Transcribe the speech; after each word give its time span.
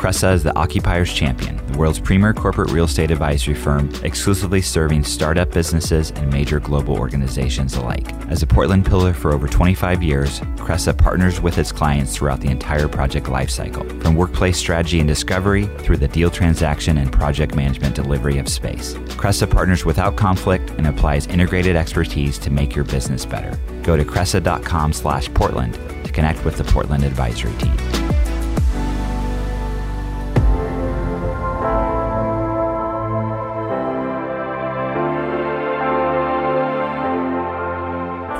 Cresa 0.00 0.32
is 0.32 0.42
the 0.42 0.56
Occupier's 0.56 1.12
Champion, 1.12 1.58
the 1.66 1.76
world's 1.76 2.00
premier 2.00 2.32
corporate 2.32 2.70
real 2.70 2.86
estate 2.86 3.10
advisory 3.10 3.52
firm, 3.54 3.92
exclusively 4.02 4.62
serving 4.62 5.04
startup 5.04 5.50
businesses 5.50 6.10
and 6.12 6.32
major 6.32 6.58
global 6.58 6.96
organizations 6.96 7.74
alike. 7.74 8.10
As 8.30 8.42
a 8.42 8.46
Portland 8.46 8.86
pillar 8.86 9.12
for 9.12 9.34
over 9.34 9.46
25 9.46 10.02
years, 10.02 10.40
Cresa 10.56 10.96
partners 10.96 11.42
with 11.42 11.58
its 11.58 11.70
clients 11.70 12.16
throughout 12.16 12.40
the 12.40 12.48
entire 12.48 12.88
project 12.88 13.26
lifecycle, 13.26 14.02
from 14.02 14.14
workplace 14.14 14.56
strategy 14.56 15.00
and 15.00 15.06
discovery 15.06 15.66
through 15.80 15.98
the 15.98 16.08
deal 16.08 16.30
transaction 16.30 16.96
and 16.96 17.12
project 17.12 17.54
management 17.54 17.94
delivery 17.94 18.38
of 18.38 18.48
space. 18.48 18.94
Cresa 19.20 19.50
partners 19.50 19.84
without 19.84 20.16
conflict 20.16 20.70
and 20.78 20.86
applies 20.86 21.26
integrated 21.26 21.76
expertise 21.76 22.38
to 22.38 22.48
make 22.48 22.74
your 22.74 22.86
business 22.86 23.26
better. 23.26 23.54
Go 23.82 23.98
to 23.98 24.04
cresa.com 24.06 24.94
slash 24.94 25.28
Portland 25.34 25.74
to 26.06 26.10
connect 26.10 26.42
with 26.46 26.56
the 26.56 26.64
Portland 26.64 27.04
advisory 27.04 27.52
team. 27.58 27.99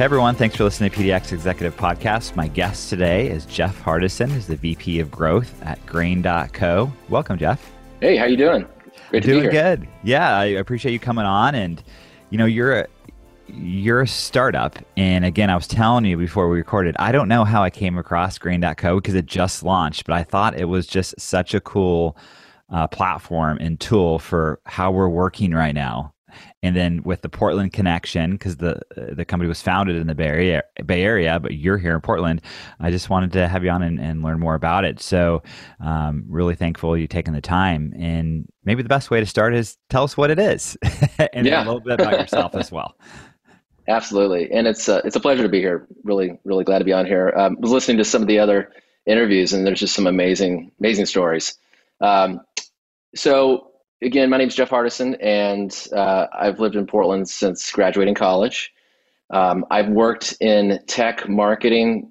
Hey 0.00 0.04
everyone, 0.04 0.34
thanks 0.34 0.56
for 0.56 0.64
listening 0.64 0.90
to 0.90 0.96
PDX 0.96 1.30
Executive 1.30 1.76
Podcast. 1.76 2.34
My 2.34 2.48
guest 2.48 2.88
today 2.88 3.28
is 3.28 3.44
Jeff 3.44 3.78
Hardison, 3.82 4.30
who's 4.30 4.46
the 4.46 4.56
VP 4.56 4.98
of 4.98 5.10
Growth 5.10 5.62
at 5.62 5.84
Grain.co. 5.84 6.90
Welcome, 7.10 7.36
Jeff. 7.36 7.70
Hey, 8.00 8.16
how 8.16 8.24
you 8.24 8.38
doing? 8.38 8.66
Great 9.10 9.24
to 9.24 9.28
doing 9.28 9.40
be 9.40 9.50
here. 9.50 9.76
good. 9.76 9.86
Yeah, 10.02 10.38
I 10.38 10.46
appreciate 10.46 10.92
you 10.92 10.98
coming 10.98 11.26
on. 11.26 11.54
And 11.54 11.84
you 12.30 12.38
know, 12.38 12.46
you're 12.46 12.80
a 12.80 12.86
you're 13.48 14.00
a 14.00 14.08
startup, 14.08 14.78
and 14.96 15.26
again, 15.26 15.50
I 15.50 15.54
was 15.54 15.66
telling 15.66 16.06
you 16.06 16.16
before 16.16 16.48
we 16.48 16.56
recorded, 16.56 16.96
I 16.98 17.12
don't 17.12 17.28
know 17.28 17.44
how 17.44 17.62
I 17.62 17.68
came 17.68 17.98
across 17.98 18.38
Grain.co 18.38 19.00
because 19.00 19.14
it 19.14 19.26
just 19.26 19.62
launched, 19.62 20.06
but 20.06 20.14
I 20.14 20.24
thought 20.24 20.58
it 20.58 20.64
was 20.64 20.86
just 20.86 21.20
such 21.20 21.52
a 21.52 21.60
cool 21.60 22.16
uh, 22.70 22.86
platform 22.86 23.58
and 23.60 23.78
tool 23.78 24.18
for 24.18 24.60
how 24.64 24.92
we're 24.92 25.10
working 25.10 25.52
right 25.52 25.74
now 25.74 26.14
and 26.62 26.76
then 26.76 27.02
with 27.02 27.22
the 27.22 27.28
Portland 27.28 27.72
connection, 27.72 28.32
because 28.32 28.56
the 28.56 28.80
the 28.96 29.24
company 29.24 29.48
was 29.48 29.62
founded 29.62 29.96
in 29.96 30.06
the 30.06 30.14
Bay 30.14 30.26
Area, 30.26 30.62
Bay 30.84 31.02
Area, 31.02 31.40
but 31.40 31.54
you're 31.54 31.78
here 31.78 31.94
in 31.94 32.00
Portland. 32.00 32.42
I 32.78 32.90
just 32.90 33.08
wanted 33.08 33.32
to 33.32 33.48
have 33.48 33.64
you 33.64 33.70
on 33.70 33.82
and, 33.82 33.98
and 33.98 34.22
learn 34.22 34.38
more 34.38 34.54
about 34.54 34.84
it. 34.84 35.00
So, 35.00 35.42
um, 35.80 36.24
really 36.28 36.54
thankful 36.54 36.96
you 36.96 37.06
taking 37.06 37.32
the 37.32 37.40
time. 37.40 37.94
And 37.96 38.46
maybe 38.64 38.82
the 38.82 38.88
best 38.88 39.10
way 39.10 39.20
to 39.20 39.26
start 39.26 39.54
is 39.54 39.78
tell 39.88 40.04
us 40.04 40.16
what 40.16 40.30
it 40.30 40.38
is, 40.38 40.76
and 41.32 41.46
yeah. 41.46 41.62
a 41.62 41.64
little 41.64 41.80
bit 41.80 42.00
about 42.00 42.20
yourself 42.20 42.54
as 42.54 42.70
well. 42.70 42.94
Absolutely, 43.88 44.52
and 44.52 44.66
it's 44.66 44.88
uh, 44.88 45.00
it's 45.04 45.16
a 45.16 45.20
pleasure 45.20 45.42
to 45.42 45.48
be 45.48 45.60
here. 45.60 45.88
Really, 46.04 46.38
really 46.44 46.64
glad 46.64 46.78
to 46.78 46.84
be 46.84 46.92
on 46.92 47.06
here. 47.06 47.32
Um, 47.36 47.56
was 47.58 47.72
listening 47.72 47.98
to 47.98 48.04
some 48.04 48.22
of 48.22 48.28
the 48.28 48.38
other 48.38 48.72
interviews, 49.06 49.52
and 49.52 49.66
there's 49.66 49.80
just 49.80 49.94
some 49.94 50.06
amazing, 50.06 50.72
amazing 50.78 51.06
stories. 51.06 51.58
Um, 52.00 52.42
so 53.14 53.69
again, 54.02 54.30
my 54.30 54.38
name 54.38 54.48
is 54.48 54.54
Jeff 54.54 54.70
Hardison, 54.70 55.16
and 55.20 55.88
uh, 55.92 56.26
I've 56.32 56.60
lived 56.60 56.76
in 56.76 56.86
Portland 56.86 57.28
since 57.28 57.70
graduating 57.70 58.14
college. 58.14 58.72
Um, 59.30 59.64
I've 59.70 59.88
worked 59.88 60.36
in 60.40 60.80
tech 60.86 61.28
marketing 61.28 62.10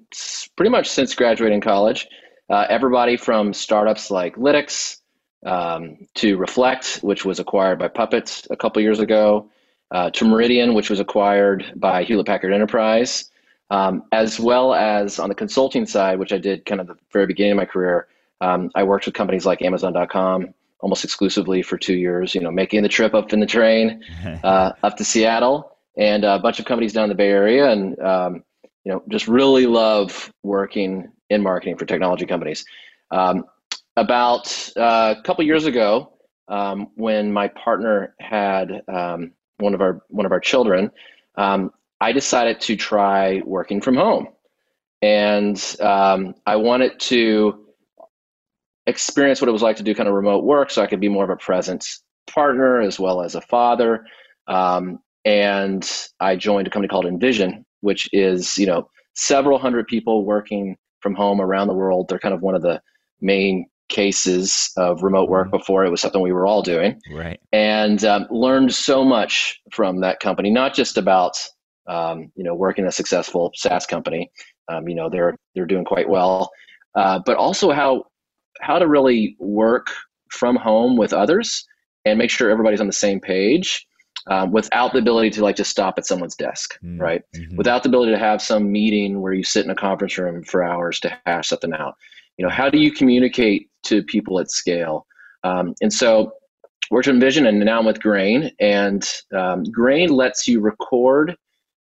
pretty 0.56 0.70
much 0.70 0.88
since 0.88 1.14
graduating 1.14 1.60
college. 1.60 2.08
Uh, 2.48 2.66
everybody 2.68 3.16
from 3.16 3.52
startups 3.52 4.10
like 4.10 4.36
Lytics 4.36 4.98
um, 5.44 5.98
to 6.14 6.36
Reflect, 6.36 7.00
which 7.02 7.24
was 7.24 7.38
acquired 7.38 7.78
by 7.78 7.88
Puppet 7.88 8.46
a 8.50 8.56
couple 8.56 8.80
years 8.82 9.00
ago, 9.00 9.50
uh, 9.90 10.10
to 10.10 10.24
Meridian, 10.24 10.74
which 10.74 10.90
was 10.90 11.00
acquired 11.00 11.72
by 11.76 12.04
Hewlett 12.04 12.26
Packard 12.26 12.52
Enterprise, 12.52 13.30
um, 13.70 14.04
as 14.12 14.40
well 14.40 14.74
as 14.74 15.18
on 15.18 15.28
the 15.28 15.34
consulting 15.34 15.86
side, 15.86 16.18
which 16.18 16.32
I 16.32 16.38
did 16.38 16.64
kind 16.64 16.80
of 16.80 16.86
the 16.86 16.96
very 17.12 17.26
beginning 17.26 17.52
of 17.52 17.56
my 17.56 17.64
career. 17.66 18.06
Um, 18.40 18.70
I 18.74 18.84
worked 18.84 19.04
with 19.06 19.14
companies 19.14 19.44
like 19.44 19.62
Amazon.com, 19.62 20.54
almost 20.82 21.04
exclusively 21.04 21.62
for 21.62 21.78
two 21.78 21.94
years. 21.94 22.34
You 22.34 22.40
know, 22.40 22.50
making 22.50 22.82
the 22.82 22.88
trip 22.88 23.14
up 23.14 23.32
in 23.32 23.40
the 23.40 23.46
train 23.46 24.02
uh, 24.44 24.72
up 24.82 24.96
to 24.96 25.04
Seattle, 25.04 25.76
and 25.96 26.24
a 26.24 26.38
bunch 26.38 26.58
of 26.58 26.64
companies 26.64 26.92
down 26.92 27.04
in 27.04 27.08
the 27.10 27.14
Bay 27.14 27.28
Area, 27.28 27.70
and 27.70 27.98
um, 28.00 28.44
you 28.84 28.92
know, 28.92 29.02
just 29.08 29.28
really 29.28 29.66
love 29.66 30.32
working 30.42 31.08
in 31.28 31.42
marketing 31.42 31.76
for 31.76 31.84
technology 31.84 32.26
companies. 32.26 32.64
Um, 33.10 33.44
about 33.96 34.70
uh, 34.76 35.14
a 35.18 35.22
couple 35.22 35.44
years 35.44 35.66
ago, 35.66 36.12
um, 36.48 36.88
when 36.94 37.32
my 37.32 37.48
partner 37.48 38.14
had 38.18 38.82
um, 38.88 39.32
one 39.58 39.74
of 39.74 39.80
our 39.80 40.02
one 40.08 40.26
of 40.26 40.32
our 40.32 40.40
children, 40.40 40.90
um, 41.36 41.72
I 42.00 42.12
decided 42.12 42.60
to 42.62 42.76
try 42.76 43.42
working 43.44 43.80
from 43.80 43.96
home, 43.96 44.28
and 45.02 45.76
um, 45.80 46.34
I 46.46 46.56
wanted 46.56 46.98
to 47.00 47.66
experience 48.86 49.40
what 49.40 49.48
it 49.48 49.52
was 49.52 49.62
like 49.62 49.76
to 49.76 49.82
do 49.82 49.94
kind 49.94 50.08
of 50.08 50.14
remote 50.14 50.44
work 50.44 50.70
so 50.70 50.82
I 50.82 50.86
could 50.86 51.00
be 51.00 51.08
more 51.08 51.24
of 51.24 51.30
a 51.30 51.36
presence 51.36 52.02
partner 52.26 52.80
as 52.80 52.98
well 52.98 53.22
as 53.22 53.34
a 53.34 53.40
father. 53.40 54.04
Um, 54.46 54.98
and 55.24 55.88
I 56.20 56.36
joined 56.36 56.66
a 56.66 56.70
company 56.70 56.88
called 56.88 57.04
InVision, 57.04 57.64
which 57.80 58.08
is, 58.12 58.56
you 58.56 58.66
know, 58.66 58.88
several 59.14 59.58
hundred 59.58 59.86
people 59.86 60.24
working 60.24 60.76
from 61.00 61.14
home 61.14 61.40
around 61.40 61.68
the 61.68 61.74
world. 61.74 62.08
They're 62.08 62.18
kind 62.18 62.34
of 62.34 62.40
one 62.40 62.54
of 62.54 62.62
the 62.62 62.80
main 63.20 63.66
cases 63.88 64.70
of 64.76 65.02
remote 65.02 65.28
work 65.28 65.48
mm-hmm. 65.48 65.58
before 65.58 65.84
it 65.84 65.90
was 65.90 66.00
something 66.00 66.22
we 66.22 66.32
were 66.32 66.46
all 66.46 66.62
doing. 66.62 67.00
Right. 67.12 67.40
And 67.52 68.04
um, 68.04 68.26
learned 68.30 68.72
so 68.72 69.04
much 69.04 69.60
from 69.72 70.00
that 70.00 70.20
company, 70.20 70.50
not 70.50 70.74
just 70.74 70.96
about, 70.96 71.36
um, 71.86 72.30
you 72.34 72.44
know, 72.44 72.54
working 72.54 72.86
a 72.86 72.92
successful 72.92 73.50
SaaS 73.54 73.86
company. 73.86 74.30
Um, 74.68 74.88
you 74.88 74.94
know, 74.94 75.10
they're, 75.10 75.36
they're 75.54 75.66
doing 75.66 75.84
quite 75.84 76.08
well. 76.08 76.50
Uh, 76.94 77.20
but 77.24 77.36
also 77.36 77.72
how 77.72 78.04
how 78.60 78.78
to 78.78 78.86
really 78.86 79.36
work 79.38 79.88
from 80.30 80.56
home 80.56 80.96
with 80.96 81.12
others 81.12 81.66
and 82.04 82.18
make 82.18 82.30
sure 82.30 82.50
everybody's 82.50 82.80
on 82.80 82.86
the 82.86 82.92
same 82.92 83.20
page 83.20 83.86
um, 84.28 84.52
without 84.52 84.92
the 84.92 84.98
ability 84.98 85.30
to 85.30 85.42
like 85.42 85.56
just 85.56 85.70
stop 85.70 85.94
at 85.98 86.06
someone's 86.06 86.36
desk, 86.36 86.78
mm-hmm. 86.84 87.00
right? 87.00 87.22
Without 87.56 87.82
the 87.82 87.88
ability 87.88 88.12
to 88.12 88.18
have 88.18 88.42
some 88.42 88.70
meeting 88.70 89.20
where 89.20 89.32
you 89.32 89.44
sit 89.44 89.64
in 89.64 89.70
a 89.70 89.74
conference 89.74 90.18
room 90.18 90.44
for 90.44 90.62
hours 90.62 91.00
to 91.00 91.18
hash 91.26 91.48
something 91.48 91.72
out. 91.72 91.94
You 92.36 92.46
know, 92.46 92.50
how 92.50 92.70
do 92.70 92.78
you 92.78 92.92
communicate 92.92 93.68
to 93.84 94.02
people 94.02 94.38
at 94.40 94.50
scale? 94.50 95.06
Um, 95.44 95.74
and 95.80 95.92
so, 95.92 96.32
worked 96.90 97.06
to 97.06 97.12
InVision 97.12 97.46
and 97.46 97.60
now 97.60 97.78
I'm 97.78 97.86
with 97.86 98.00
Grain. 98.00 98.50
And 98.60 99.08
um, 99.36 99.64
Grain 99.64 100.08
lets 100.10 100.48
you 100.48 100.60
record, 100.60 101.36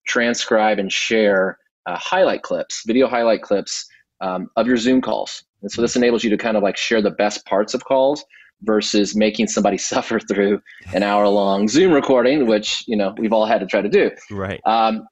transcribe, 0.07 0.79
and 0.79 0.91
share 0.91 1.57
uh, 1.85 1.97
highlight 1.97 2.41
clips, 2.41 2.83
video 2.85 3.07
highlight 3.07 3.43
clips 3.43 3.85
um, 4.21 4.49
of 4.55 4.67
your 4.67 4.77
Zoom 4.77 5.01
calls. 5.01 5.43
And 5.61 5.71
so 5.71 5.81
this 5.81 5.95
enables 5.95 6.23
you 6.23 6.29
to 6.29 6.37
kind 6.37 6.57
of 6.57 6.63
like 6.63 6.77
share 6.77 7.01
the 7.01 7.11
best 7.11 7.45
parts 7.45 7.73
of 7.73 7.83
calls 7.83 8.23
versus 8.61 9.15
making 9.15 9.47
somebody 9.47 9.77
suffer 9.91 10.19
through 10.19 10.61
an 10.93 11.03
hour 11.03 11.27
long 11.27 11.67
Zoom 11.67 11.91
recording, 11.91 12.47
which, 12.47 12.83
you 12.87 12.95
know, 12.95 13.13
we've 13.17 13.33
all 13.33 13.45
had 13.45 13.59
to 13.59 13.65
try 13.65 13.81
to 13.81 13.89
do. 13.89 14.11
Right. 14.31 14.61
Um, 14.65 15.07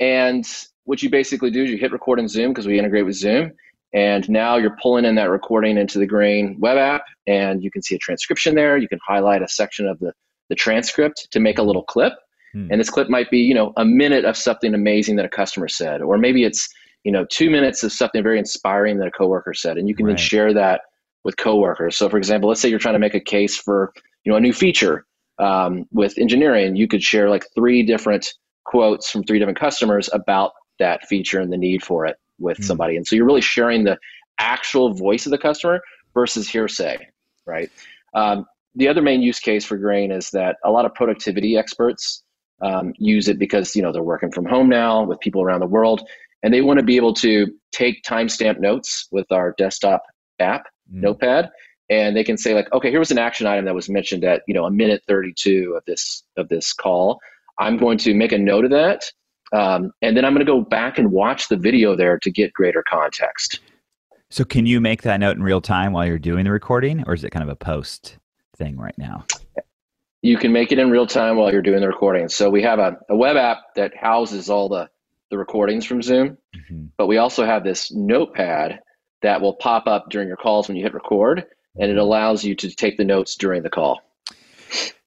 and 0.00 0.44
what 0.84 1.02
you 1.02 1.10
basically 1.10 1.50
do 1.50 1.64
is 1.64 1.70
you 1.70 1.78
hit 1.78 1.92
record 1.92 2.18
in 2.18 2.28
Zoom 2.28 2.52
because 2.52 2.66
we 2.66 2.78
integrate 2.78 3.06
with 3.06 3.16
Zoom. 3.16 3.52
And 3.94 4.28
now 4.28 4.56
you're 4.56 4.76
pulling 4.82 5.04
in 5.04 5.14
that 5.14 5.30
recording 5.30 5.78
into 5.78 6.00
the 6.00 6.06
Grain 6.06 6.56
web 6.58 6.76
app, 6.76 7.04
and 7.28 7.62
you 7.62 7.70
can 7.70 7.80
see 7.80 7.94
a 7.94 7.98
transcription 7.98 8.56
there. 8.56 8.76
You 8.76 8.88
can 8.88 8.98
highlight 9.06 9.40
a 9.40 9.48
section 9.48 9.86
of 9.86 10.00
the, 10.00 10.12
the 10.48 10.56
transcript 10.56 11.28
to 11.30 11.38
make 11.38 11.58
a 11.58 11.62
little 11.62 11.84
clip. 11.84 12.12
Hmm. 12.52 12.66
And 12.72 12.80
this 12.80 12.90
clip 12.90 13.08
might 13.08 13.30
be, 13.30 13.38
you 13.38 13.54
know, 13.54 13.72
a 13.76 13.84
minute 13.84 14.24
of 14.24 14.36
something 14.36 14.74
amazing 14.74 15.14
that 15.16 15.24
a 15.24 15.28
customer 15.28 15.68
said, 15.68 16.02
or 16.02 16.18
maybe 16.18 16.42
it's 16.42 16.68
you 17.04 17.12
know, 17.12 17.24
two 17.30 17.50
minutes 17.50 17.82
of 17.82 17.92
something 17.92 18.22
very 18.22 18.38
inspiring 18.38 18.98
that 18.98 19.08
a 19.08 19.10
coworker 19.10 19.54
said, 19.54 19.76
and 19.78 19.88
you 19.88 19.94
can 19.94 20.06
right. 20.06 20.12
then 20.12 20.18
share 20.18 20.52
that 20.54 20.82
with 21.22 21.36
coworkers. 21.36 21.96
So, 21.96 22.08
for 22.08 22.18
example, 22.18 22.48
let's 22.48 22.60
say 22.60 22.68
you're 22.68 22.78
trying 22.78 22.94
to 22.94 22.98
make 22.98 23.14
a 23.14 23.20
case 23.20 23.56
for 23.56 23.92
you 24.24 24.32
know 24.32 24.36
a 24.36 24.40
new 24.40 24.52
feature 24.52 25.06
um, 25.38 25.86
with 25.92 26.18
engineering, 26.18 26.76
you 26.76 26.88
could 26.88 27.02
share 27.02 27.28
like 27.28 27.46
three 27.54 27.82
different 27.82 28.32
quotes 28.64 29.10
from 29.10 29.24
three 29.24 29.38
different 29.38 29.58
customers 29.58 30.08
about 30.12 30.52
that 30.78 31.06
feature 31.06 31.40
and 31.40 31.52
the 31.52 31.56
need 31.56 31.82
for 31.82 32.06
it 32.06 32.16
with 32.38 32.58
mm. 32.58 32.64
somebody. 32.64 32.96
And 32.96 33.06
so 33.06 33.16
you're 33.16 33.26
really 33.26 33.40
sharing 33.40 33.84
the 33.84 33.98
actual 34.38 34.94
voice 34.94 35.26
of 35.26 35.30
the 35.30 35.38
customer 35.38 35.80
versus 36.14 36.48
hearsay, 36.48 36.98
right? 37.46 37.70
Um, 38.14 38.46
the 38.74 38.88
other 38.88 39.02
main 39.02 39.22
use 39.22 39.38
case 39.38 39.64
for 39.64 39.76
Grain 39.76 40.10
is 40.10 40.30
that 40.30 40.56
a 40.64 40.70
lot 40.70 40.84
of 40.84 40.94
productivity 40.94 41.56
experts 41.56 42.22
um, 42.62 42.92
use 42.98 43.28
it 43.28 43.38
because 43.38 43.74
you 43.74 43.82
know 43.82 43.92
they're 43.92 44.02
working 44.02 44.30
from 44.30 44.46
home 44.46 44.68
now 44.68 45.04
with 45.04 45.20
people 45.20 45.42
around 45.42 45.60
the 45.60 45.66
world 45.66 46.06
and 46.44 46.52
they 46.52 46.60
want 46.60 46.78
to 46.78 46.84
be 46.84 46.96
able 46.96 47.14
to 47.14 47.48
take 47.72 48.04
timestamp 48.04 48.60
notes 48.60 49.08
with 49.10 49.26
our 49.32 49.54
desktop 49.58 50.02
app, 50.38 50.66
mm. 50.92 51.00
Notepad, 51.00 51.50
and 51.90 52.14
they 52.14 52.22
can 52.22 52.36
say 52.36 52.54
like, 52.54 52.72
okay, 52.72 52.90
here 52.90 52.98
was 52.98 53.10
an 53.10 53.18
action 53.18 53.46
item 53.46 53.64
that 53.64 53.74
was 53.74 53.88
mentioned 53.88 54.22
at 54.24 54.42
you 54.46 54.54
know 54.54 54.66
a 54.66 54.70
minute 54.70 55.02
32 55.08 55.74
of 55.76 55.82
this 55.86 56.22
of 56.36 56.48
this 56.48 56.72
call. 56.72 57.18
I'm 57.58 57.78
going 57.78 57.98
to 57.98 58.14
make 58.14 58.32
a 58.32 58.38
note 58.38 58.64
of 58.64 58.70
that, 58.72 59.10
um, 59.52 59.90
and 60.02 60.16
then 60.16 60.24
I'm 60.24 60.34
going 60.34 60.44
to 60.46 60.52
go 60.52 60.60
back 60.60 60.98
and 60.98 61.10
watch 61.10 61.48
the 61.48 61.56
video 61.56 61.96
there 61.96 62.18
to 62.18 62.30
get 62.30 62.52
greater 62.52 62.84
context. 62.88 63.60
So, 64.30 64.44
can 64.44 64.66
you 64.66 64.80
make 64.80 65.02
that 65.02 65.20
note 65.20 65.36
in 65.36 65.42
real 65.42 65.60
time 65.60 65.92
while 65.92 66.06
you're 66.06 66.18
doing 66.18 66.44
the 66.44 66.50
recording, 66.50 67.04
or 67.06 67.14
is 67.14 67.24
it 67.24 67.30
kind 67.30 67.42
of 67.42 67.48
a 67.48 67.56
post 67.56 68.18
thing 68.56 68.76
right 68.76 68.96
now? 68.98 69.24
You 70.20 70.36
can 70.36 70.52
make 70.52 70.72
it 70.72 70.78
in 70.78 70.90
real 70.90 71.06
time 71.06 71.36
while 71.36 71.52
you're 71.52 71.62
doing 71.62 71.80
the 71.80 71.88
recording. 71.88 72.28
So, 72.28 72.50
we 72.50 72.62
have 72.62 72.78
a, 72.78 72.98
a 73.08 73.16
web 73.16 73.36
app 73.36 73.58
that 73.76 73.96
houses 73.96 74.50
all 74.50 74.68
the, 74.68 74.90
the 75.34 75.38
recordings 75.38 75.84
from 75.84 76.00
Zoom, 76.00 76.38
mm-hmm. 76.54 76.86
but 76.96 77.08
we 77.08 77.18
also 77.18 77.44
have 77.44 77.64
this 77.64 77.90
notepad 77.92 78.78
that 79.22 79.40
will 79.40 79.54
pop 79.54 79.88
up 79.88 80.06
during 80.10 80.28
your 80.28 80.36
calls 80.36 80.68
when 80.68 80.76
you 80.76 80.84
hit 80.84 80.94
record, 80.94 81.44
and 81.76 81.90
it 81.90 81.98
allows 81.98 82.44
you 82.44 82.54
to 82.54 82.70
take 82.70 82.96
the 82.96 83.04
notes 83.04 83.34
during 83.34 83.64
the 83.64 83.70
call. 83.70 84.00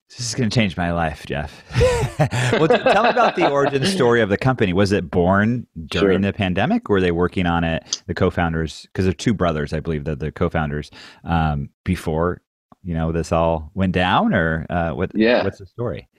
This 0.09 0.29
is 0.29 0.35
going 0.35 0.49
to 0.49 0.53
change 0.53 0.75
my 0.75 0.91
life, 0.91 1.25
Jeff. 1.25 1.63
well, 2.53 2.67
tell 2.67 3.03
me 3.03 3.09
about 3.09 3.35
the 3.37 3.49
origin 3.51 3.85
story 3.85 4.19
of 4.19 4.29
the 4.29 4.37
company. 4.37 4.73
Was 4.73 4.91
it 4.91 5.09
born 5.09 5.65
during 5.85 6.23
sure. 6.23 6.31
the 6.31 6.33
pandemic? 6.35 6.89
Or 6.89 6.93
were 6.93 7.01
they 7.01 7.11
working 7.11 7.45
on 7.45 7.63
it, 7.63 8.01
the 8.07 8.15
co-founders? 8.15 8.87
Because 8.87 9.05
they're 9.05 9.13
two 9.13 9.33
brothers, 9.33 9.73
I 9.73 9.79
believe, 9.79 10.05
that 10.05 10.19
the 10.19 10.31
co-founders 10.31 10.91
um, 11.23 11.69
before 11.85 12.41
you 12.83 12.95
know 12.95 13.11
this 13.11 13.31
all 13.31 13.71
went 13.75 13.93
down, 13.93 14.33
or 14.33 14.65
uh, 14.69 14.91
what? 14.91 15.11
Yeah. 15.13 15.43
What's 15.43 15.59
the 15.59 15.67
story? 15.67 16.09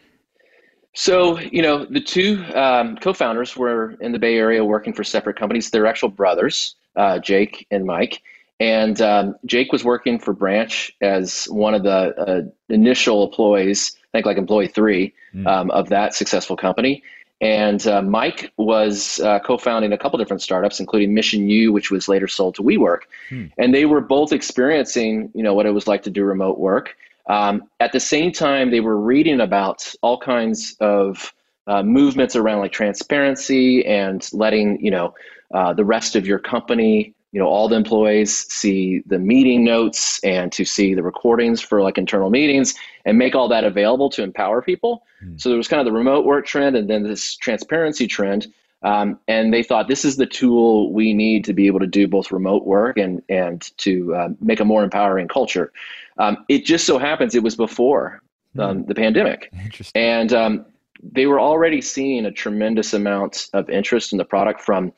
So 0.99 1.39
you 1.39 1.63
know, 1.63 1.85
the 1.85 2.01
two 2.01 2.45
um, 2.57 2.97
co-founders 2.97 3.57
were 3.57 3.93
in 4.01 4.11
the 4.11 4.19
Bay 4.19 4.35
Area 4.35 4.65
working 4.65 4.93
for 4.93 5.05
separate 5.05 5.37
companies. 5.37 5.71
They're 5.71 5.87
actual 5.87 6.09
brothers, 6.09 6.75
uh, 6.97 7.21
Jake 7.21 7.69
and 7.71 7.87
Mike. 7.87 8.21
And 8.59 9.01
um, 9.01 9.37
Jake 9.47 9.71
was 9.71 9.85
working 9.85 10.19
for 10.19 10.33
Branch 10.33 10.93
as 11.01 11.45
one 11.45 11.75
of 11.75 11.85
the 11.85 12.19
uh, 12.19 12.43
initial 12.69 13.25
employees, 13.25 13.97
I 13.97 14.19
think 14.19 14.27
like 14.27 14.39
employee 14.39 14.67
three 14.67 15.15
mm. 15.33 15.47
um, 15.47 15.71
of 15.71 15.89
that 15.91 16.15
successful 16.15 16.57
company. 16.57 17.05
And 17.41 17.87
uh, 17.87 18.03
Mike 18.03 18.53
was 18.57 19.21
uh, 19.21 19.39
co-founding 19.39 19.93
a 19.93 19.99
couple 19.99 20.19
different 20.19 20.43
startups, 20.43 20.81
including 20.81 21.15
Mission 21.15 21.49
U, 21.49 21.73
which 21.73 21.93
was 21.93 22.09
later 22.09 22.27
sold 22.27 22.57
to 22.57 22.63
WeWork. 22.65 23.03
Hmm. 23.29 23.47
And 23.57 23.73
they 23.73 23.85
were 23.85 24.01
both 24.01 24.33
experiencing, 24.33 25.31
you 25.33 25.45
know, 25.45 25.55
what 25.55 25.65
it 25.65 25.71
was 25.71 25.87
like 25.87 26.03
to 26.03 26.11
do 26.11 26.25
remote 26.25 26.59
work. 26.59 26.97
Um, 27.29 27.65
at 27.81 27.93
the 27.93 28.01
same 28.01 28.33
time, 28.33 28.71
they 28.71 28.81
were 28.81 28.99
reading 28.99 29.41
about 29.41 29.93
all 30.03 30.19
kinds 30.19 30.77
of 30.81 31.33
uh, 31.67 31.83
movements 31.83 32.35
around 32.35 32.61
like 32.61 32.73
transparency 32.73 33.85
and 33.85 34.27
letting, 34.33 34.83
you 34.85 34.91
know, 34.91 35.15
uh, 35.53 35.73
the 35.75 35.85
rest 35.85 36.17
of 36.17 36.27
your 36.27 36.39
company 36.39 37.15
you 37.33 37.41
know 37.41 37.47
all 37.47 37.69
the 37.69 37.77
employees 37.77 38.35
see 38.53 39.03
the 39.07 39.19
meeting 39.19 39.65
notes 39.65 40.19
and 40.25 40.51
to 40.53 40.65
see 40.65 40.95
the 40.95 41.03
recordings 41.03 41.61
for 41.61 41.83
like 41.83 41.99
internal 41.99 42.31
meetings 42.31 42.75
and 43.05 43.19
make 43.19 43.35
all 43.35 43.49
that 43.49 43.65
available 43.65 44.09
to 44.09 44.23
empower 44.23 44.63
people 44.63 45.05
mm. 45.23 45.39
so 45.41 45.49
there 45.49 45.59
was 45.59 45.69
kind 45.69 45.81
of 45.81 45.87
the 45.87 45.93
remote 45.93 46.25
work 46.25 46.47
trend 46.47 46.77
and 46.77 46.89
then 46.89 47.03
this 47.03 47.37
transparency 47.37 48.07
trend 48.07 48.47
um, 48.83 49.19
and 49.29 49.53
they 49.53 49.63
thought 49.63 49.89
this 49.89 50.05
is 50.05 50.17
the 50.17 50.27
tool 50.27 50.93
we 50.93 51.13
need 51.13 51.45
to 51.45 51.53
be 51.53 51.67
able 51.67 51.81
to 51.81 51.87
do 51.87 52.07
both 52.07 52.31
remote 52.31 52.67
work 52.67 52.99
and 52.99 53.23
and 53.29 53.71
to 53.79 54.15
uh, 54.15 54.29
make 54.41 54.61
a 54.61 54.65
more 54.65 54.85
empowering 54.85 55.29
culture 55.29 55.73
um, 56.19 56.45
it 56.49 56.65
just 56.65 56.87
so 56.87 56.99
happens 56.99 57.35
it 57.35 57.43
was 57.43 57.57
before 57.57 58.23
um, 58.59 58.83
mm. 58.83 58.87
the 58.87 58.95
pandemic 58.95 59.53
and 59.95 60.33
um, 60.33 60.65
they 61.03 61.27
were 61.27 61.41
already 61.41 61.81
seeing 61.81 62.27
a 62.27 62.33
tremendous 62.33 62.93
amount 62.93 63.49
of 63.53 63.69
interest 63.71 64.13
in 64.13 64.19
the 64.19 64.25
product 64.25 64.61
from 64.61 64.93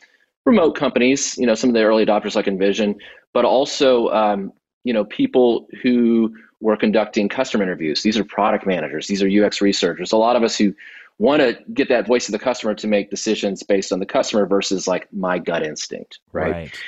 remote 0.44 0.72
companies, 0.72 1.36
you 1.38 1.46
know, 1.46 1.54
some 1.54 1.70
of 1.70 1.74
the 1.74 1.82
early 1.82 2.04
adopters 2.04 2.34
like 2.34 2.46
InVision, 2.46 2.96
but 3.32 3.44
also, 3.44 4.08
um, 4.08 4.52
you 4.84 4.92
know, 4.92 5.04
people 5.04 5.68
who 5.82 6.34
were 6.60 6.76
conducting 6.76 7.28
customer 7.28 7.62
interviews. 7.62 8.02
These 8.02 8.18
are 8.18 8.24
product 8.24 8.66
managers. 8.66 9.06
These 9.06 9.22
are 9.22 9.28
UX 9.28 9.60
researchers. 9.60 10.12
A 10.12 10.16
lot 10.16 10.36
of 10.36 10.42
us 10.42 10.56
who 10.56 10.74
want 11.20 11.42
to 11.42 11.58
get 11.74 11.90
that 11.90 12.06
voice 12.06 12.28
of 12.28 12.32
the 12.32 12.38
customer 12.38 12.74
to 12.74 12.86
make 12.86 13.10
decisions 13.10 13.62
based 13.62 13.92
on 13.92 14.00
the 14.00 14.06
customer 14.06 14.46
versus 14.46 14.88
like 14.88 15.06
my 15.12 15.38
gut 15.38 15.62
instinct, 15.62 16.18
right? 16.32 16.50
right. 16.50 16.80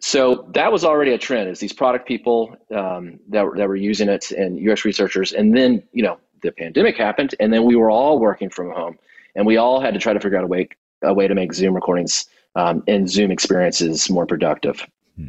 So 0.00 0.48
that 0.54 0.72
was 0.72 0.82
already 0.82 1.12
a 1.12 1.18
trend. 1.18 1.50
Is 1.50 1.60
these 1.60 1.72
product 1.72 2.08
people 2.08 2.56
um, 2.74 3.20
that 3.28 3.46
that 3.56 3.68
were 3.68 3.76
using 3.76 4.08
it 4.08 4.30
and 4.30 4.58
UX 4.66 4.84
researchers, 4.84 5.32
and 5.32 5.54
then 5.56 5.82
you 5.92 6.02
know 6.02 6.18
the 6.42 6.52
pandemic 6.52 6.96
happened, 6.96 7.34
and 7.38 7.52
then 7.52 7.64
we 7.64 7.76
were 7.76 7.90
all 7.90 8.18
working 8.18 8.48
from 8.48 8.72
home, 8.72 8.98
and 9.36 9.46
we 9.46 9.58
all 9.58 9.80
had 9.80 9.92
to 9.94 10.00
try 10.00 10.14
to 10.14 10.20
figure 10.20 10.38
out 10.38 10.44
a 10.44 10.48
way 10.48 10.68
a 11.02 11.12
way 11.12 11.28
to 11.28 11.34
make 11.34 11.52
Zoom 11.52 11.74
recordings 11.74 12.26
um, 12.56 12.82
and 12.88 13.10
Zoom 13.10 13.30
experiences 13.30 14.08
more 14.08 14.26
productive. 14.26 14.86
Hmm. 15.16 15.28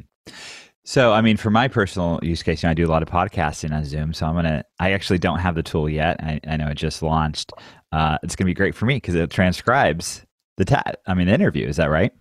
So, 0.85 1.13
I 1.13 1.21
mean, 1.21 1.35
for 1.35 1.49
my 1.49 1.67
personal 1.67 2.19
use 2.21 2.43
case, 2.43 2.61
you 2.61 2.67
know, 2.67 2.71
I 2.71 2.73
do 2.75 2.85
a 2.85 2.87
lot 2.87 3.01
of 3.01 3.09
podcasting 3.09 3.73
on 3.73 3.83
Zoom. 3.85 4.13
So 4.13 4.25
I'm 4.25 4.35
gonna. 4.35 4.63
I 4.79 4.91
actually 4.91 5.19
don't 5.19 5.39
have 5.39 5.55
the 5.55 5.63
tool 5.63 5.89
yet. 5.89 6.17
I, 6.21 6.39
I 6.47 6.57
know 6.57 6.67
it 6.67 6.75
just 6.75 7.01
launched. 7.01 7.51
Uh, 7.95 8.17
it's 8.23 8.35
gonna 8.35 8.45
be 8.45 8.53
great 8.53 8.75
for 8.75 8.85
me 8.85 8.95
because 8.95 9.15
it 9.15 9.29
transcribes 9.29 10.25
the 10.57 10.65
tat. 10.65 10.99
I 11.07 11.13
mean, 11.13 11.27
the 11.27 11.33
interview. 11.33 11.65
Is 11.65 11.77
that 11.77 11.89
right? 11.89 12.11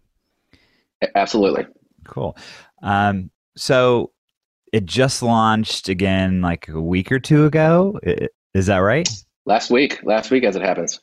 Absolutely. 1.17 1.67
Cool. 2.07 2.37
Um, 2.81 3.33
so 3.57 4.13
it 4.73 4.85
just 4.85 5.21
launched 5.21 5.89
again 5.89 6.43
like 6.43 6.69
a 6.69 6.81
week 6.81 7.11
or 7.11 7.19
two 7.19 7.45
ago. 7.45 7.99
Is 8.55 8.67
that 8.67 8.79
right? 8.79 9.09
Last 9.47 9.69
week. 9.73 9.99
Last 10.05 10.31
week, 10.31 10.45
as 10.45 10.55
it 10.55 10.63
happens. 10.63 11.01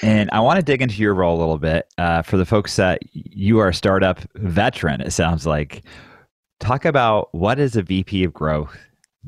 And 0.00 0.30
I 0.30 0.38
want 0.38 0.58
to 0.58 0.62
dig 0.62 0.80
into 0.80 1.02
your 1.02 1.12
role 1.14 1.36
a 1.36 1.40
little 1.40 1.58
bit 1.58 1.92
uh, 1.98 2.22
for 2.22 2.36
the 2.36 2.46
folks 2.46 2.76
that 2.76 3.00
you 3.12 3.58
are 3.58 3.68
a 3.68 3.74
startup 3.74 4.20
veteran. 4.36 5.00
It 5.00 5.10
sounds 5.10 5.44
like. 5.44 5.82
Talk 6.60 6.84
about 6.84 7.32
what 7.34 7.56
does 7.56 7.74
a 7.74 7.82
VP 7.82 8.22
of 8.22 8.32
growth 8.32 8.76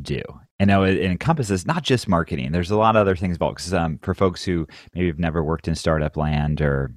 do? 0.01 0.23
And 0.61 0.69
now 0.69 0.83
it, 0.83 0.99
encompasses 0.99 1.67
not 1.67 1.83
just 1.83 2.07
marketing. 2.07 2.53
There's 2.53 2.71
a 2.71 2.77
lot 2.77 2.95
of 2.95 3.01
other 3.01 3.17
things 3.17 3.37
involved. 3.37 3.57
Because 3.57 3.73
um, 3.73 3.99
for 4.03 4.15
folks 4.15 4.45
who 4.45 4.69
maybe 4.95 5.07
have 5.07 5.19
never 5.19 5.43
worked 5.43 5.67
in 5.67 5.75
startup 5.75 6.19
land 6.19 6.61
or 6.61 6.93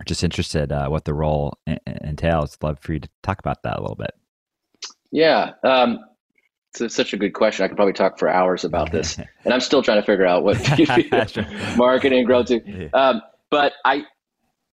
are 0.00 0.04
just 0.06 0.24
interested 0.24 0.72
uh, 0.72 0.88
what 0.88 1.04
the 1.04 1.12
role 1.12 1.58
entails, 1.86 2.56
I'd 2.56 2.66
love 2.66 2.78
for 2.80 2.94
you 2.94 3.00
to 3.00 3.08
talk 3.22 3.38
about 3.38 3.62
that 3.64 3.78
a 3.78 3.82
little 3.82 3.96
bit. 3.96 4.12
Yeah. 5.12 5.52
Um, 5.62 6.00
it's 6.80 6.94
such 6.94 7.12
a 7.12 7.18
good 7.18 7.34
question. 7.34 7.64
I 7.64 7.68
could 7.68 7.76
probably 7.76 7.92
talk 7.92 8.18
for 8.18 8.30
hours 8.30 8.64
about 8.64 8.92
this, 8.92 9.18
and 9.44 9.52
I'm 9.52 9.60
still 9.60 9.82
trying 9.82 10.00
to 10.00 10.06
figure 10.06 10.26
out 10.26 10.42
what 10.42 10.56
marketing 11.76 12.24
growth 12.24 12.46
to. 12.46 12.90
Um, 12.92 13.20
but 13.50 13.74
I, 13.84 14.04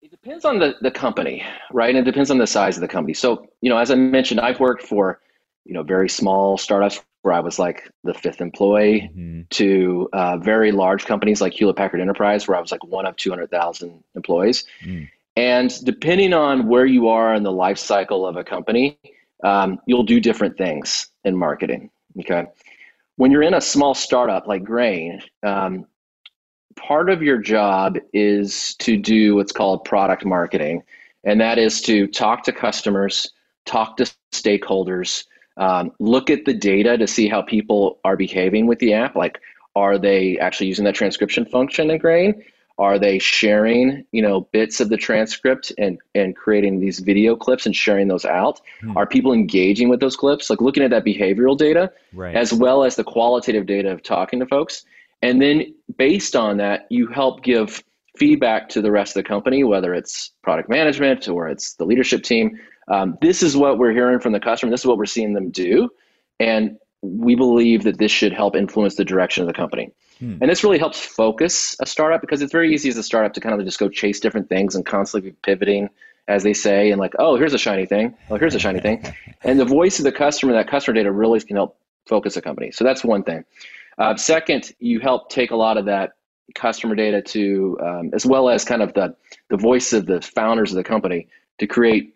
it 0.02 0.12
depends 0.12 0.44
on 0.44 0.60
the 0.60 0.76
the 0.80 0.92
company, 0.92 1.42
right? 1.72 1.88
And 1.88 1.98
it 1.98 2.08
depends 2.08 2.30
on 2.30 2.38
the 2.38 2.46
size 2.46 2.76
of 2.76 2.82
the 2.82 2.88
company. 2.88 3.14
So 3.14 3.46
you 3.62 3.70
know, 3.70 3.78
as 3.78 3.90
I 3.90 3.96
mentioned, 3.96 4.40
I've 4.40 4.60
worked 4.60 4.82
for 4.82 5.20
you 5.64 5.72
know 5.72 5.82
very 5.82 6.08
small 6.08 6.58
startups 6.58 7.02
where 7.26 7.34
I 7.34 7.40
was 7.40 7.58
like 7.58 7.90
the 8.04 8.14
fifth 8.14 8.40
employee 8.40 9.10
mm-hmm. 9.12 9.40
to 9.50 10.08
uh, 10.12 10.36
very 10.36 10.70
large 10.70 11.06
companies 11.06 11.40
like 11.40 11.52
Hewlett 11.52 11.74
Packard 11.74 12.00
Enterprise, 12.00 12.46
where 12.46 12.56
I 12.56 12.60
was 12.60 12.70
like 12.70 12.84
one 12.84 13.04
of 13.04 13.16
two 13.16 13.30
hundred 13.30 13.50
thousand 13.50 14.04
employees. 14.14 14.64
Mm. 14.84 15.08
And 15.36 15.84
depending 15.84 16.32
on 16.32 16.68
where 16.68 16.86
you 16.86 17.08
are 17.08 17.34
in 17.34 17.42
the 17.42 17.50
life 17.50 17.78
cycle 17.78 18.24
of 18.24 18.36
a 18.36 18.44
company, 18.44 18.96
um, 19.42 19.80
you'll 19.86 20.04
do 20.04 20.20
different 20.20 20.56
things 20.56 21.08
in 21.24 21.36
marketing. 21.36 21.90
Okay. 22.20 22.46
When 23.16 23.32
you're 23.32 23.42
in 23.42 23.54
a 23.54 23.60
small 23.60 23.94
startup 23.94 24.46
like 24.46 24.62
Grain, 24.62 25.20
um, 25.42 25.84
part 26.76 27.10
of 27.10 27.22
your 27.22 27.38
job 27.38 27.98
is 28.12 28.76
to 28.76 28.96
do 28.96 29.34
what's 29.34 29.52
called 29.52 29.84
product 29.84 30.24
marketing, 30.24 30.84
and 31.24 31.40
that 31.40 31.58
is 31.58 31.82
to 31.82 32.06
talk 32.06 32.44
to 32.44 32.52
customers, 32.52 33.32
talk 33.64 33.96
to 33.96 34.08
stakeholders, 34.32 35.24
um, 35.56 35.92
look 35.98 36.30
at 36.30 36.44
the 36.44 36.54
data 36.54 36.98
to 36.98 37.06
see 37.06 37.28
how 37.28 37.42
people 37.42 37.98
are 38.04 38.16
behaving 38.16 38.66
with 38.66 38.78
the 38.78 38.92
app. 38.92 39.16
Like, 39.16 39.40
are 39.74 39.98
they 39.98 40.38
actually 40.38 40.68
using 40.68 40.84
that 40.84 40.94
transcription 40.94 41.44
function 41.44 41.90
in 41.90 41.98
Grain? 41.98 42.42
Are 42.78 42.98
they 42.98 43.18
sharing, 43.18 44.04
you 44.12 44.20
know, 44.20 44.42
bits 44.52 44.80
of 44.80 44.90
the 44.90 44.98
transcript 44.98 45.72
and 45.78 45.98
and 46.14 46.36
creating 46.36 46.80
these 46.80 46.98
video 46.98 47.34
clips 47.34 47.64
and 47.64 47.74
sharing 47.74 48.08
those 48.08 48.26
out? 48.26 48.60
Hmm. 48.80 48.96
Are 48.96 49.06
people 49.06 49.32
engaging 49.32 49.88
with 49.88 50.00
those 50.00 50.16
clips? 50.16 50.50
Like 50.50 50.60
looking 50.60 50.82
at 50.82 50.90
that 50.90 51.04
behavioral 51.04 51.56
data, 51.56 51.90
right. 52.12 52.36
as 52.36 52.52
well 52.52 52.84
as 52.84 52.96
the 52.96 53.04
qualitative 53.04 53.64
data 53.64 53.90
of 53.90 54.02
talking 54.02 54.40
to 54.40 54.46
folks, 54.46 54.84
and 55.22 55.40
then 55.40 55.74
based 55.96 56.36
on 56.36 56.58
that, 56.58 56.86
you 56.90 57.06
help 57.06 57.42
give 57.42 57.82
feedback 58.18 58.68
to 58.70 58.82
the 58.82 58.90
rest 58.90 59.16
of 59.16 59.22
the 59.22 59.28
company, 59.28 59.64
whether 59.64 59.94
it's 59.94 60.30
product 60.42 60.68
management 60.68 61.28
or 61.28 61.48
it's 61.48 61.74
the 61.74 61.84
leadership 61.84 62.22
team. 62.22 62.58
Um, 62.88 63.18
this 63.20 63.42
is 63.42 63.56
what 63.56 63.78
we're 63.78 63.92
hearing 63.92 64.20
from 64.20 64.32
the 64.32 64.40
customer. 64.40 64.70
This 64.70 64.80
is 64.80 64.86
what 64.86 64.98
we're 64.98 65.06
seeing 65.06 65.34
them 65.34 65.50
do, 65.50 65.88
and 66.38 66.78
we 67.02 67.34
believe 67.34 67.84
that 67.84 67.98
this 67.98 68.10
should 68.10 68.32
help 68.32 68.56
influence 68.56 68.96
the 68.96 69.04
direction 69.04 69.42
of 69.42 69.46
the 69.46 69.54
company. 69.54 69.92
Hmm. 70.18 70.38
And 70.40 70.50
this 70.50 70.64
really 70.64 70.78
helps 70.78 70.98
focus 70.98 71.76
a 71.80 71.86
startup 71.86 72.20
because 72.20 72.42
it's 72.42 72.52
very 72.52 72.72
easy 72.72 72.88
as 72.88 72.96
a 72.96 73.02
startup 73.02 73.34
to 73.34 73.40
kind 73.40 73.58
of 73.58 73.64
just 73.64 73.78
go 73.78 73.88
chase 73.88 74.18
different 74.20 74.48
things 74.48 74.74
and 74.74 74.84
constantly 74.84 75.32
pivoting, 75.42 75.90
as 76.28 76.42
they 76.42 76.54
say, 76.54 76.90
and 76.90 76.98
like, 77.00 77.14
oh, 77.18 77.36
here's 77.36 77.54
a 77.54 77.58
shiny 77.58 77.86
thing. 77.86 78.14
Oh, 78.30 78.36
here's 78.36 78.54
a 78.54 78.58
shiny 78.58 78.80
thing. 78.80 79.04
And 79.42 79.60
the 79.60 79.64
voice 79.64 79.98
of 79.98 80.04
the 80.04 80.12
customer, 80.12 80.52
that 80.54 80.68
customer 80.68 80.94
data 80.94 81.12
really 81.12 81.38
can 81.40 81.56
help 81.56 81.78
focus 82.06 82.36
a 82.36 82.42
company. 82.42 82.72
So 82.72 82.82
that's 82.82 83.04
one 83.04 83.22
thing. 83.22 83.44
Uh, 83.98 84.16
second, 84.16 84.72
you 84.80 84.98
help 84.98 85.28
take 85.28 85.52
a 85.52 85.56
lot 85.56 85.76
of 85.76 85.84
that 85.84 86.12
customer 86.54 86.96
data 86.96 87.22
to, 87.22 87.78
um, 87.80 88.10
as 88.12 88.26
well 88.26 88.48
as 88.48 88.64
kind 88.64 88.82
of 88.82 88.92
the, 88.94 89.14
the 89.50 89.56
voice 89.56 89.92
of 89.92 90.06
the 90.06 90.20
founders 90.20 90.72
of 90.72 90.76
the 90.76 90.84
company 90.84 91.28
to 91.58 91.66
create 91.66 92.15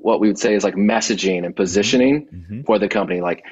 what 0.00 0.20
we 0.20 0.28
would 0.28 0.38
say 0.38 0.54
is 0.54 0.64
like 0.64 0.74
messaging 0.74 1.44
and 1.44 1.54
positioning 1.54 2.26
mm-hmm. 2.26 2.62
for 2.62 2.78
the 2.78 2.88
company. 2.88 3.20
Like 3.20 3.44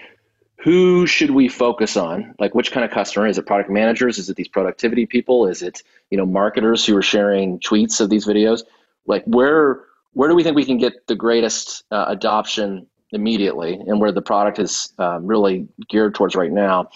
who 0.63 1.07
should 1.07 1.31
we 1.31 1.49
focus 1.49 1.97
on? 1.97 2.35
Like 2.39 2.55
which 2.55 2.71
kind 2.71 2.85
of 2.85 2.91
customer? 2.91 3.27
Is 3.27 3.39
it 3.39 3.47
product 3.47 3.71
managers? 3.71 4.19
Is 4.19 4.29
it 4.29 4.37
these 4.37 4.49
productivity 4.49 5.07
people? 5.07 5.47
Is 5.47 5.63
it, 5.63 5.83
you 6.11 6.19
know, 6.19 6.27
marketers 6.27 6.85
who 6.85 6.97
are 6.97 7.03
sharing 7.03 7.59
tweets 7.61 8.01
of 8.01 8.11
these 8.11 8.27
videos? 8.27 8.63
Like 9.07 9.25
where 9.25 9.81
where 10.13 10.29
do 10.29 10.35
we 10.35 10.43
think 10.43 10.57
we 10.57 10.65
can 10.65 10.79
get 10.79 11.07
the 11.07 11.15
greatest 11.15 11.85
uh, 11.91 12.07
adoption 12.09 12.87
immediately 13.13 13.75
and 13.75 14.01
where 14.01 14.13
the 14.13 14.23
product 14.23 14.59
is 14.59 14.93
um, 14.99 15.27
really 15.27 15.69
geared 15.89 16.15
towards 16.15 16.35
right 16.35 16.53
now? 16.53 16.91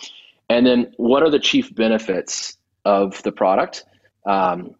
And 0.50 0.66
then 0.66 0.92
what 0.96 1.22
are 1.22 1.30
the 1.30 1.38
chief 1.38 1.74
benefits 1.74 2.58
of 2.84 3.22
the 3.22 3.32
product 3.32 3.84
um, 4.26 4.74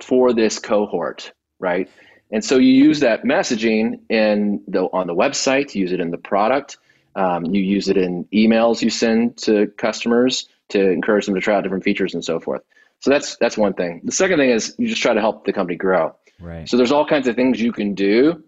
for 0.00 0.32
this 0.32 0.58
cohort, 0.58 1.32
right? 1.58 1.88
And 2.32 2.44
so 2.44 2.58
you 2.58 2.72
use 2.72 3.00
that 3.00 3.24
messaging 3.24 4.00
in 4.08 4.62
the 4.68 4.84
on 4.92 5.06
the 5.06 5.14
website, 5.14 5.74
use 5.74 5.92
it 5.92 6.00
in 6.00 6.10
the 6.10 6.18
product, 6.18 6.78
um, 7.16 7.44
you 7.46 7.60
use 7.60 7.88
it 7.88 7.96
in 7.96 8.24
emails 8.32 8.82
you 8.82 8.90
send 8.90 9.36
to 9.38 9.66
customers 9.76 10.48
to 10.68 10.90
encourage 10.90 11.26
them 11.26 11.34
to 11.34 11.40
try 11.40 11.56
out 11.56 11.62
different 11.62 11.84
features 11.84 12.14
and 12.14 12.24
so 12.24 12.38
forth. 12.38 12.62
So 13.00 13.10
that's 13.10 13.36
that's 13.36 13.56
one 13.58 13.74
thing. 13.74 14.00
The 14.04 14.12
second 14.12 14.38
thing 14.38 14.50
is 14.50 14.74
you 14.78 14.86
just 14.86 15.02
try 15.02 15.14
to 15.14 15.20
help 15.20 15.44
the 15.44 15.52
company 15.52 15.76
grow. 15.76 16.14
Right. 16.38 16.68
So 16.68 16.76
there's 16.76 16.92
all 16.92 17.06
kinds 17.06 17.28
of 17.28 17.36
things 17.36 17.60
you 17.60 17.72
can 17.72 17.94
do 17.94 18.42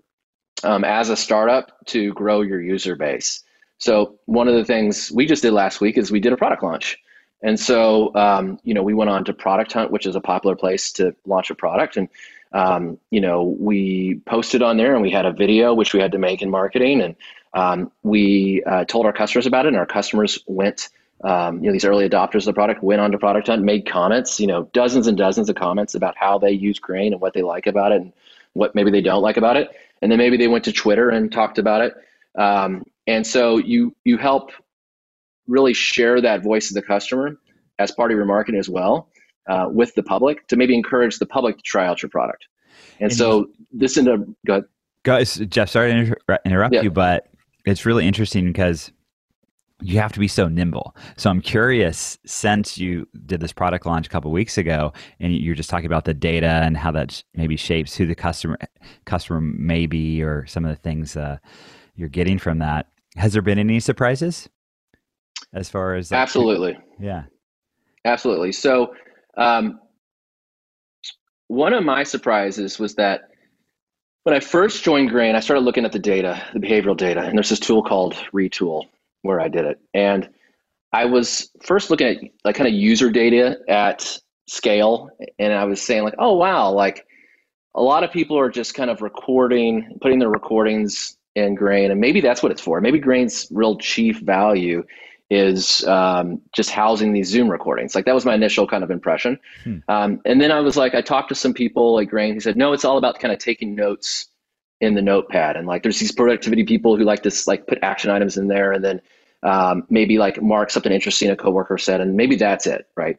um, 0.63 0.85
as 0.85 1.11
a 1.11 1.17
startup 1.17 1.73
to 1.87 2.13
grow 2.13 2.43
your 2.43 2.61
user 2.61 2.95
base. 2.95 3.43
So 3.79 4.19
one 4.27 4.47
of 4.47 4.55
the 4.55 4.65
things 4.65 5.11
we 5.11 5.27
just 5.27 5.43
did 5.43 5.53
last 5.53 5.81
week 5.81 5.99
is 5.99 6.13
we 6.13 6.21
did 6.21 6.33
a 6.33 6.37
product 6.37 6.63
launch. 6.63 6.99
And 7.43 7.59
so, 7.59 8.15
um, 8.15 8.61
you 8.63 8.73
know, 8.73 8.85
we 8.85 8.95
went 8.95 9.11
on 9.11 9.25
to 9.25 9.33
Product 9.33 9.73
Hunt, 9.73 9.91
which 9.91 10.07
is 10.07 10.15
a 10.15 10.21
popular 10.21 10.55
place 10.55 10.93
to 10.93 11.17
launch 11.27 11.51
a 11.51 11.57
product. 11.57 11.97
And, 11.97 12.09
um, 12.53 12.99
you 13.11 13.21
know, 13.21 13.57
we 13.59 14.21
posted 14.27 14.63
on 14.63 14.77
there 14.77 14.93
and 14.95 15.03
we 15.03 15.11
had 15.11 15.27
a 15.27 15.33
video, 15.33 15.75
which 15.75 15.95
we 15.95 16.01
had 16.01 16.13
to 16.13 16.19
make 16.19 16.43
in 16.43 16.51
marketing. 16.51 17.01
And 17.01 17.17
um, 17.55 17.93
we 18.03 18.63
uh, 18.65 18.85
told 18.85 19.07
our 19.07 19.13
customers 19.13 19.47
about 19.47 19.67
it, 19.67 19.69
and 19.69 19.77
our 19.77 19.87
customers 19.87 20.39
went, 20.47 20.89
um, 21.25 21.59
you 21.61 21.67
know, 21.67 21.73
these 21.73 21.85
early 21.85 22.09
adopters 22.09 22.41
of 22.41 22.47
the 22.47 22.53
product 22.53 22.83
went 22.83 23.01
on 23.01 23.13
to 23.13 23.19
Product 23.19 23.47
Hunt, 23.47 23.63
made 23.63 23.87
comments, 23.87 24.41
you 24.41 24.47
know, 24.47 24.65
dozens 24.73 25.07
and 25.07 25.17
dozens 25.17 25.49
of 25.49 25.57
comments 25.57 25.95
about 25.95 26.17
how 26.17 26.39
they 26.39 26.53
use 26.53 26.79
Grain 26.79 27.13
and 27.13 27.21
what 27.21 27.35
they 27.35 27.43
like 27.43 27.67
about 27.67 27.93
it 27.93 28.03
and 28.03 28.13
what 28.55 28.75
maybe 28.75 28.91
they 28.91 29.01
don't 29.01 29.23
like 29.23 29.37
about 29.37 29.57
it. 29.57 29.71
And 30.01 30.11
then 30.11 30.19
maybe 30.19 30.37
they 30.37 30.49
went 30.49 30.65
to 30.65 30.73
Twitter 30.73 31.11
and 31.11 31.31
talked 31.31 31.59
about 31.59 31.83
it. 31.83 31.95
Um, 32.37 32.85
and 33.07 33.27
so 33.27 33.59
you 33.59 33.95
you 34.05 34.17
help 34.17 34.53
really 35.47 35.75
share 35.75 36.21
that 36.21 36.43
voice 36.43 36.71
of 36.71 36.75
the 36.75 36.83
customer 36.83 37.37
as 37.79 37.91
part 37.91 38.11
of 38.11 38.17
your 38.17 38.25
marketing 38.25 38.59
as 38.59 38.69
well 38.69 39.09
uh, 39.49 39.67
with 39.71 39.95
the 39.95 40.03
public 40.03 40.47
to 40.49 40.57
maybe 40.57 40.75
encourage 40.75 41.19
the 41.19 41.27
public 41.27 41.57
to 41.57 41.63
try 41.63 41.87
out 41.87 42.03
your 42.03 42.11
product. 42.11 42.47
And, 43.01 43.11
and 43.11 43.13
so 43.13 43.47
this 43.73 43.97
ended 43.97 44.21
up, 44.21 44.27
go 44.47 44.53
ahead. 44.55 44.65
Guys, 45.05 45.37
Jeff, 45.49 45.69
sorry 45.69 45.93
to 45.93 45.99
inter- 45.99 46.39
interrupt 46.45 46.75
yeah. 46.75 46.83
you, 46.83 46.91
but 46.91 47.29
it's 47.67 47.85
really 47.85 48.07
interesting 48.07 48.47
because 48.47 48.93
you 49.81 49.99
have 49.99 50.13
to 50.13 50.21
be 50.21 50.29
so 50.29 50.47
nimble. 50.47 50.95
So 51.17 51.29
I'm 51.29 51.41
curious, 51.41 52.17
since 52.25 52.79
you 52.79 53.09
did 53.27 53.41
this 53.41 53.53
product 53.53 53.85
launch 53.85 54.07
a 54.07 54.11
couple 54.11 54.31
weeks 54.31 54.57
ago, 54.57 54.93
and 55.19 55.35
you're 55.35 55.57
just 55.57 55.69
talking 55.69 55.87
about 55.87 56.05
the 56.05 56.15
data 56.15 56.47
and 56.47 56.77
how 56.77 56.93
that 56.93 57.21
maybe 57.35 57.57
shapes 57.57 57.97
who 57.97 58.07
the 58.07 58.15
customer 58.15 58.59
customer 59.07 59.41
may 59.41 59.87
be, 59.87 60.23
or 60.23 60.47
some 60.47 60.65
of 60.65 60.71
the 60.71 60.81
things 60.81 61.17
uh, 61.17 61.37
you're 61.97 62.09
getting 62.09 62.39
from 62.39 62.59
that. 62.59 62.91
Has 63.17 63.33
there 63.33 63.43
been 63.43 63.59
any 63.59 63.81
surprises 63.81 64.49
as 65.53 65.69
far 65.69 65.97
as 65.97 66.13
like, 66.13 66.21
absolutely? 66.21 66.79
Yeah, 67.01 67.25
absolutely. 68.05 68.53
So 68.53 68.95
um, 69.37 69.81
one 71.49 71.75
of 71.75 71.85
my 71.85 72.03
surprises 72.03 72.79
was 72.79 72.95
that 72.95 73.29
when 74.25 74.35
I 74.35 74.41
first 74.41 74.85
joined 74.85 75.11
Grain, 75.11 75.35
I 75.35 75.41
started 75.41 75.63
looking 75.63 75.85
at 75.85 75.93
the 75.93 75.99
data, 75.99 76.43
the 76.55 76.61
behavioral 76.61 76.97
data, 76.97 77.21
and 77.21 77.37
there's 77.37 77.51
this 77.51 77.61
tool 77.61 77.83
called 77.83 78.15
Retool 78.33 78.85
where 79.23 79.41
I 79.41 79.49
did 79.49 79.65
it. 79.65 79.81
And 79.95 80.29
I 80.93 81.07
was 81.07 81.51
first 81.63 81.91
looking 81.91 82.07
at 82.07 82.17
like 82.45 82.57
kind 82.57 82.69
of 82.69 82.75
user 82.75 83.11
data 83.11 83.59
at 83.69 84.19
scale, 84.47 85.11
and 85.39 85.53
I 85.53 85.65
was 85.65 85.81
saying 85.81 86.05
like, 86.05 86.15
oh 86.19 86.35
wow, 86.35 86.71
like 86.71 87.07
a 87.75 87.83
lot 87.83 88.05
of 88.05 88.13
people 88.13 88.39
are 88.39 88.51
just 88.51 88.75
kind 88.75 88.91
of 88.91 89.01
recording, 89.01 89.99
putting 90.01 90.19
their 90.19 90.29
recordings 90.29 91.17
in 91.35 91.55
Grain, 91.55 91.91
and 91.91 92.01
maybe 92.01 92.21
that's 92.21 92.43
what 92.43 92.53
it's 92.53 92.61
for. 92.61 92.81
Maybe 92.81 92.99
Grain's 92.99 93.49
real 93.51 93.79
chief 93.79 94.21
value 94.21 94.85
is 95.33 95.83
um, 95.87 96.43
just 96.53 96.69
housing 96.69 97.15
these 97.15 97.27
Zoom 97.27 97.49
recordings. 97.49 97.95
Like 97.95 98.05
that 98.05 98.15
was 98.15 98.27
my 98.27 98.35
initial 98.35 98.67
kind 98.67 98.85
of 98.85 98.91
impression. 98.91 99.39
Hmm. 99.65 99.79
Um, 99.89 100.21
and 100.27 100.43
then 100.43 100.53
I 100.53 100.61
was 100.61 100.77
like, 100.77 100.95
I 100.95 101.01
talked 101.01 101.31
to 101.31 101.35
some 101.35 101.55
people 101.55 101.95
like 101.95 102.11
Grain. 102.11 102.35
He 102.35 102.41
said, 102.41 102.55
no, 102.55 102.75
it's 102.75 102.85
all 102.85 102.99
about 102.99 103.19
kind 103.19 103.33
of 103.33 103.39
taking 103.39 103.75
notes 103.75 104.29
in 104.83 104.93
the 104.93 105.01
notepad. 105.01 105.57
And 105.57 105.67
like, 105.67 105.83
there's 105.83 105.99
these 105.99 106.13
productivity 106.13 106.65
people 106.65 106.99
who 106.99 107.05
like 107.05 107.23
to 107.23 107.33
like 107.47 107.67
put 107.67 107.79
action 107.81 108.11
items 108.11 108.37
in 108.37 108.49
there 108.49 108.73
and 108.73 108.85
then 108.85 109.01
um, 109.43 109.87
maybe 109.89 110.19
like 110.19 110.43
mark 110.43 110.69
something 110.69 110.93
interesting 110.93 111.31
a 111.31 111.37
coworker 111.37 111.79
said, 111.79 112.03
and 112.03 112.15
maybe 112.15 112.37
that's 112.37 112.67
it, 112.67 112.87
right? 112.95 113.19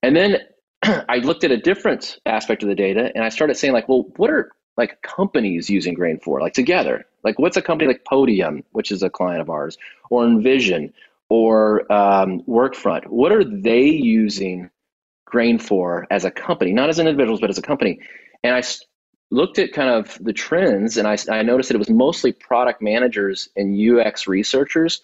And 0.00 0.14
then 0.14 0.36
I 0.84 1.16
looked 1.18 1.42
at 1.42 1.50
a 1.50 1.56
different 1.56 2.20
aspect 2.24 2.62
of 2.62 2.68
the 2.68 2.76
data 2.76 3.10
and 3.16 3.24
I 3.24 3.30
started 3.30 3.56
saying 3.56 3.72
like, 3.72 3.88
well, 3.88 4.04
what 4.14 4.30
are 4.30 4.52
like 4.76 5.02
companies 5.02 5.68
using 5.68 5.94
Grain 5.94 6.20
for, 6.20 6.40
like 6.40 6.54
together? 6.54 7.04
Like 7.24 7.40
what's 7.40 7.56
a 7.56 7.62
company 7.62 7.88
like 7.88 8.04
Podium, 8.04 8.62
which 8.70 8.92
is 8.92 9.02
a 9.02 9.10
client 9.10 9.40
of 9.40 9.50
ours, 9.50 9.76
or 10.08 10.22
InVision, 10.24 10.92
or 11.32 11.90
um, 11.90 12.42
Workfront, 12.42 13.06
what 13.06 13.32
are 13.32 13.42
they 13.42 13.86
using 13.86 14.68
Grain 15.24 15.58
for 15.58 16.06
as 16.10 16.26
a 16.26 16.30
company, 16.30 16.74
not 16.74 16.90
as 16.90 16.98
individuals, 16.98 17.40
but 17.40 17.48
as 17.48 17.56
a 17.56 17.62
company? 17.62 18.00
And 18.44 18.54
I 18.54 18.62
looked 19.30 19.58
at 19.58 19.72
kind 19.72 19.88
of 19.88 20.18
the 20.20 20.34
trends 20.34 20.98
and 20.98 21.08
I, 21.08 21.16
I 21.30 21.42
noticed 21.42 21.70
that 21.70 21.76
it 21.76 21.78
was 21.78 21.88
mostly 21.88 22.32
product 22.32 22.82
managers 22.82 23.48
and 23.56 23.74
UX 23.74 24.26
researchers 24.26 25.00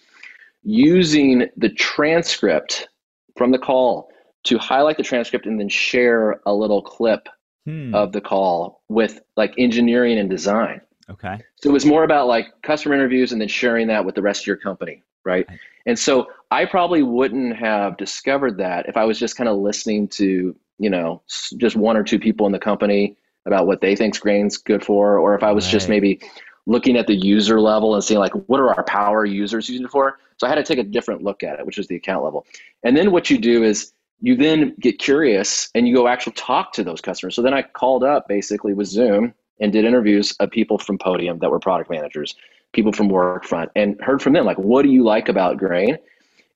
using 0.61 1.47
the 1.57 1.69
transcript 1.69 2.89
from 3.35 3.49
the 3.49 3.57
call 3.57 4.11
to 4.43 4.59
highlight 4.59 4.97
the 4.97 5.03
transcript 5.03 5.47
and 5.47 5.59
then 5.59 5.67
share 5.67 6.41
a 6.45 6.53
little 6.53 6.83
clip 6.83 7.27
hmm. 7.65 7.95
of 7.95 8.11
the 8.11 8.21
call 8.21 8.83
with 8.87 9.19
like 9.35 9.55
engineering 9.57 10.19
and 10.19 10.29
design. 10.29 10.79
Okay. 11.09 11.39
So 11.55 11.71
it 11.71 11.73
was 11.73 11.87
more 11.87 12.03
about 12.03 12.27
like 12.27 12.45
customer 12.61 12.93
interviews 12.93 13.31
and 13.31 13.41
then 13.41 13.47
sharing 13.47 13.87
that 13.87 14.05
with 14.05 14.13
the 14.13 14.21
rest 14.21 14.43
of 14.43 14.47
your 14.47 14.57
company, 14.57 15.01
right? 15.29 15.47
And 15.85 15.97
so 15.97 16.27
I 16.51 16.65
probably 16.65 17.03
wouldn't 17.03 17.55
have 17.55 17.97
discovered 17.97 18.57
that 18.57 18.89
if 18.89 18.97
I 18.97 19.05
was 19.05 19.17
just 19.17 19.37
kind 19.37 19.47
of 19.47 19.57
listening 19.57 20.07
to, 20.09 20.55
you 20.79 20.89
know, 20.89 21.21
just 21.57 21.75
one 21.75 21.95
or 21.95 22.03
two 22.03 22.19
people 22.19 22.45
in 22.45 22.51
the 22.51 22.59
company 22.59 23.15
about 23.45 23.67
what 23.67 23.81
they 23.81 23.95
think's 23.95 24.19
grain's 24.19 24.57
good 24.57 24.83
for, 24.83 25.17
or 25.17 25.35
if 25.35 25.43
I 25.43 25.51
was 25.51 25.65
right. 25.65 25.71
just 25.71 25.89
maybe 25.89 26.19
looking 26.65 26.97
at 26.97 27.07
the 27.07 27.15
user 27.15 27.59
level 27.59 27.95
and 27.95 28.03
seeing 28.03 28.19
like 28.19 28.33
what 28.47 28.59
are 28.59 28.73
our 28.73 28.83
power 28.83 29.25
users 29.25 29.69
using 29.69 29.85
it 29.85 29.91
for. 29.91 30.19
So 30.37 30.45
I 30.45 30.49
had 30.49 30.55
to 30.55 30.63
take 30.63 30.77
a 30.77 30.83
different 30.83 31.23
look 31.23 31.43
at 31.43 31.59
it, 31.59 31.65
which 31.65 31.77
is 31.77 31.87
the 31.87 31.95
account 31.95 32.23
level. 32.23 32.45
And 32.83 32.95
then 32.95 33.11
what 33.11 33.29
you 33.29 33.37
do 33.37 33.63
is 33.63 33.91
you 34.21 34.35
then 34.35 34.75
get 34.79 34.99
curious 34.99 35.69
and 35.73 35.87
you 35.87 35.95
go 35.95 36.07
actually 36.07 36.33
talk 36.33 36.73
to 36.73 36.83
those 36.83 37.01
customers. 37.01 37.35
So 37.35 37.41
then 37.41 37.53
I 37.53 37.61
called 37.61 38.03
up 38.03 38.27
basically 38.27 38.73
with 38.73 38.87
Zoom 38.87 39.33
and 39.59 39.71
did 39.71 39.85
interviews 39.85 40.35
of 40.39 40.51
people 40.51 40.77
from 40.77 40.97
Podium 40.97 41.39
that 41.39 41.49
were 41.49 41.59
product 41.59 41.89
managers, 41.89 42.35
people 42.73 42.91
from 42.91 43.09
Workfront, 43.09 43.69
and 43.75 43.99
heard 44.01 44.21
from 44.21 44.33
them 44.33 44.45
like, 44.45 44.57
what 44.57 44.83
do 44.83 44.89
you 44.89 45.03
like 45.03 45.29
about 45.29 45.57
Grain? 45.57 45.97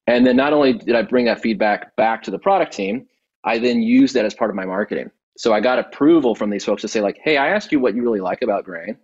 And 0.05 0.25
then 0.25 0.35
not 0.35 0.53
only 0.53 0.73
did 0.73 0.95
I 0.95 1.01
bring 1.01 1.25
that 1.25 1.41
feedback 1.41 1.95
back 1.95 2.23
to 2.23 2.31
the 2.31 2.39
product 2.39 2.73
team, 2.73 3.07
I 3.43 3.57
then 3.57 3.81
used 3.81 4.15
that 4.15 4.25
as 4.25 4.33
part 4.33 4.49
of 4.49 4.55
my 4.55 4.65
marketing. 4.65 5.11
So 5.37 5.53
I 5.53 5.59
got 5.59 5.79
approval 5.79 6.35
from 6.35 6.49
these 6.49 6.63
folks 6.63 6.81
to 6.83 6.87
say 6.87 7.01
like, 7.01 7.17
hey, 7.23 7.37
I 7.37 7.49
asked 7.49 7.71
you 7.71 7.79
what 7.79 7.95
you 7.95 8.03
really 8.03 8.19
like 8.19 8.41
about 8.41 8.65
Grain. 8.65 8.97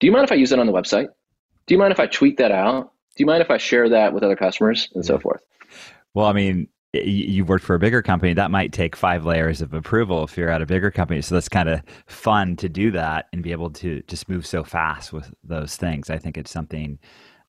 Do 0.00 0.06
you 0.06 0.12
mind 0.12 0.24
if 0.24 0.32
I 0.32 0.36
use 0.36 0.52
it 0.52 0.58
on 0.58 0.66
the 0.66 0.72
website? 0.72 1.08
Do 1.66 1.74
you 1.74 1.78
mind 1.78 1.92
if 1.92 2.00
I 2.00 2.06
tweet 2.06 2.38
that 2.38 2.50
out? 2.50 2.92
Do 3.16 3.22
you 3.22 3.26
mind 3.26 3.42
if 3.42 3.50
I 3.50 3.58
share 3.58 3.88
that 3.90 4.12
with 4.12 4.22
other 4.22 4.36
customers 4.36 4.88
and 4.94 5.04
so 5.04 5.18
forth? 5.18 5.42
Well, 6.14 6.26
I 6.26 6.32
mean, 6.32 6.68
you've 6.92 7.48
worked 7.48 7.64
for 7.64 7.74
a 7.74 7.78
bigger 7.78 8.00
company 8.00 8.32
that 8.32 8.50
might 8.50 8.72
take 8.72 8.96
five 8.96 9.26
layers 9.26 9.60
of 9.60 9.74
approval 9.74 10.24
if 10.24 10.36
you're 10.36 10.48
at 10.48 10.62
a 10.62 10.66
bigger 10.66 10.90
company. 10.90 11.20
So 11.20 11.34
that's 11.34 11.48
kind 11.48 11.68
of 11.68 11.82
fun 12.06 12.56
to 12.56 12.68
do 12.68 12.90
that 12.92 13.26
and 13.32 13.42
be 13.42 13.52
able 13.52 13.70
to 13.70 14.02
just 14.08 14.28
move 14.28 14.46
so 14.46 14.64
fast 14.64 15.12
with 15.12 15.32
those 15.44 15.76
things. 15.76 16.08
I 16.08 16.18
think 16.18 16.38
it's 16.38 16.50
something 16.50 16.98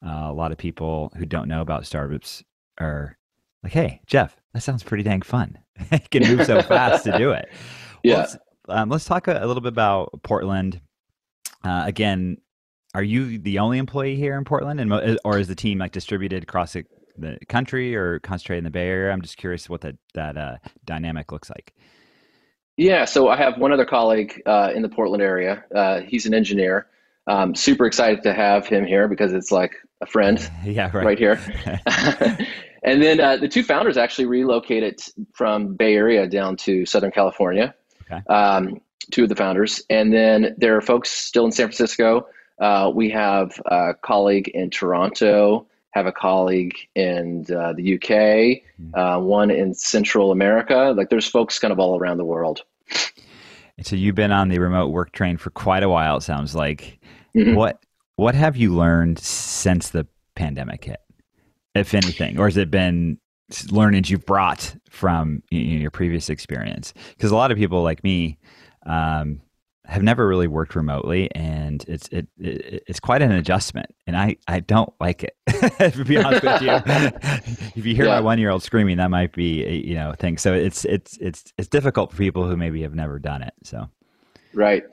uh, 0.05 0.27
a 0.29 0.33
lot 0.33 0.51
of 0.51 0.57
people 0.57 1.11
who 1.17 1.25
don't 1.25 1.47
know 1.47 1.61
about 1.61 1.85
startups 1.85 2.43
are 2.79 3.17
like 3.63 3.73
hey 3.73 3.99
jeff 4.07 4.37
that 4.53 4.61
sounds 4.61 4.83
pretty 4.83 5.03
dang 5.03 5.21
fun. 5.21 5.57
You 5.91 5.99
can 6.11 6.37
move 6.37 6.45
so 6.45 6.61
fast 6.61 7.05
to 7.05 7.17
do 7.17 7.31
it. 7.31 7.49
Yeah. 8.01 8.13
Well, 8.13 8.21
let's, 8.21 8.37
um, 8.69 8.89
let's 8.89 9.03
talk 9.03 9.27
a, 9.27 9.43
a, 9.43 9.45
little 9.45 9.59
bit 9.59 9.73
about 9.73 10.23
portland. 10.23 10.79
Uh, 11.65 11.83
again 11.85 12.37
are 12.95 13.03
you 13.03 13.37
the 13.37 13.59
only 13.59 13.77
employee 13.77 14.15
here 14.15 14.37
in 14.37 14.45
portland? 14.45 14.79
And 14.79 15.19
or 15.25 15.37
is 15.37 15.49
the 15.49 15.55
team 15.55 15.79
like 15.79 15.91
distributed 15.91 16.43
across 16.43 16.73
the 16.73 16.85
the 17.21 17.37
country 17.47 17.95
or 17.95 18.19
concentrated 18.19 18.59
in 18.59 18.63
the 18.65 18.71
Bay 18.71 18.87
Area? 18.87 19.11
I'm 19.11 19.21
just 19.21 19.37
curious 19.37 19.69
what 19.69 19.81
that 19.81 19.95
that 20.13 20.37
uh, 20.37 20.57
dynamic 20.85 21.31
looks 21.31 21.49
like. 21.49 21.73
Yeah, 22.79 23.03
so 23.03 23.27
I 23.27 23.35
have 23.35 23.57
one 23.57 23.73
other 23.73 23.85
colleague 23.85 24.41
uh, 24.45 24.71
in 24.73 24.81
the 24.81 24.87
Portland 24.87 25.21
area. 25.21 25.65
Uh, 25.75 25.99
he's 25.99 26.25
an 26.25 26.33
engineer. 26.33 26.87
Um, 27.27 27.53
super 27.53 27.85
excited 27.85 28.23
to 28.23 28.33
have 28.33 28.67
him 28.67 28.85
here 28.85 29.09
because 29.09 29.33
it's 29.33 29.51
like 29.51 29.73
a 29.99 30.05
friend. 30.05 30.39
yeah, 30.63 30.89
right, 30.93 31.05
right 31.05 31.19
here. 31.19 31.41
and 32.83 33.03
then 33.03 33.19
uh, 33.19 33.35
the 33.35 33.49
two 33.49 33.63
founders 33.63 33.97
actually 33.97 34.27
relocated 34.27 35.01
from 35.33 35.75
Bay 35.75 35.93
Area 35.93 36.25
down 36.25 36.55
to 36.55 36.85
Southern 36.85 37.11
California. 37.11 37.75
Okay. 38.09 38.23
Um, 38.33 38.79
two 39.11 39.23
of 39.23 39.29
the 39.29 39.35
founders, 39.35 39.83
and 39.89 40.13
then 40.13 40.55
there 40.57 40.77
are 40.77 40.81
folks 40.81 41.09
still 41.09 41.43
in 41.43 41.51
San 41.51 41.67
Francisco. 41.67 42.27
Uh, 42.59 42.91
we 42.95 43.09
have 43.09 43.61
a 43.65 43.93
colleague 44.01 44.47
in 44.47 44.69
Toronto 44.69 45.67
have 45.99 46.07
a 46.07 46.11
colleague 46.11 46.75
in 46.95 47.45
uh, 47.55 47.73
the 47.73 47.95
UK, 47.95 48.63
hmm. 48.77 48.95
uh, 48.95 49.19
one 49.19 49.51
in 49.51 49.73
Central 49.73 50.31
America. 50.31 50.93
Like 50.95 51.09
there's 51.09 51.27
folks 51.27 51.59
kind 51.59 51.71
of 51.71 51.79
all 51.79 51.99
around 51.99 52.17
the 52.17 52.25
world. 52.25 52.63
And 53.77 53.85
so 53.85 53.95
you've 53.95 54.15
been 54.15 54.31
on 54.31 54.49
the 54.49 54.59
remote 54.59 54.87
work 54.87 55.11
train 55.11 55.37
for 55.37 55.51
quite 55.51 55.83
a 55.83 55.89
while. 55.89 56.17
It 56.17 56.23
sounds 56.23 56.55
like. 56.55 56.99
Mm-hmm. 57.35 57.55
What 57.55 57.83
What 58.15 58.33
have 58.33 58.57
you 58.57 58.73
learned 58.73 59.19
since 59.19 59.89
the 59.89 60.07
pandemic 60.35 60.85
hit, 60.85 60.99
if 61.75 61.93
anything, 61.93 62.39
or 62.39 62.45
has 62.45 62.57
it 62.57 62.71
been 62.71 63.19
learnings 63.71 64.09
you've 64.09 64.25
brought 64.25 64.75
from 64.89 65.43
your 65.51 65.91
previous 65.91 66.29
experience? 66.29 66.93
Because 67.15 67.31
a 67.31 67.35
lot 67.35 67.51
of 67.51 67.57
people 67.57 67.83
like 67.83 68.03
me. 68.03 68.37
Um, 68.85 69.41
have 69.89 70.03
never 70.03 70.27
really 70.27 70.47
worked 70.47 70.75
remotely, 70.75 71.33
and 71.33 71.83
it's 71.87 72.07
it, 72.09 72.27
it, 72.37 72.83
it's 72.87 72.99
quite 72.99 73.21
an 73.21 73.31
adjustment, 73.31 73.87
and 74.05 74.15
I 74.15 74.37
I 74.47 74.59
don't 74.59 74.93
like 74.99 75.23
it. 75.23 75.35
to 75.93 76.05
be 76.05 76.17
honest 76.17 76.43
with 76.43 76.61
you, 76.61 76.71
if 77.75 77.85
you 77.85 77.95
hear 77.95 78.05
yeah. 78.05 78.15
my 78.15 78.21
one 78.21 78.37
year 78.37 78.51
old 78.51 78.61
screaming, 78.61 78.97
that 78.97 79.09
might 79.09 79.33
be 79.33 79.65
a, 79.65 79.71
you 79.71 79.95
know 79.95 80.13
thing. 80.13 80.37
So 80.37 80.53
it's 80.53 80.85
it's 80.85 81.17
it's 81.17 81.51
it's 81.57 81.67
difficult 81.67 82.11
for 82.11 82.17
people 82.17 82.47
who 82.47 82.55
maybe 82.55 82.81
have 82.83 82.93
never 82.93 83.17
done 83.17 83.41
it. 83.41 83.53
So 83.63 83.89
right. 84.53 84.83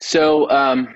So 0.00 0.50
um, 0.50 0.88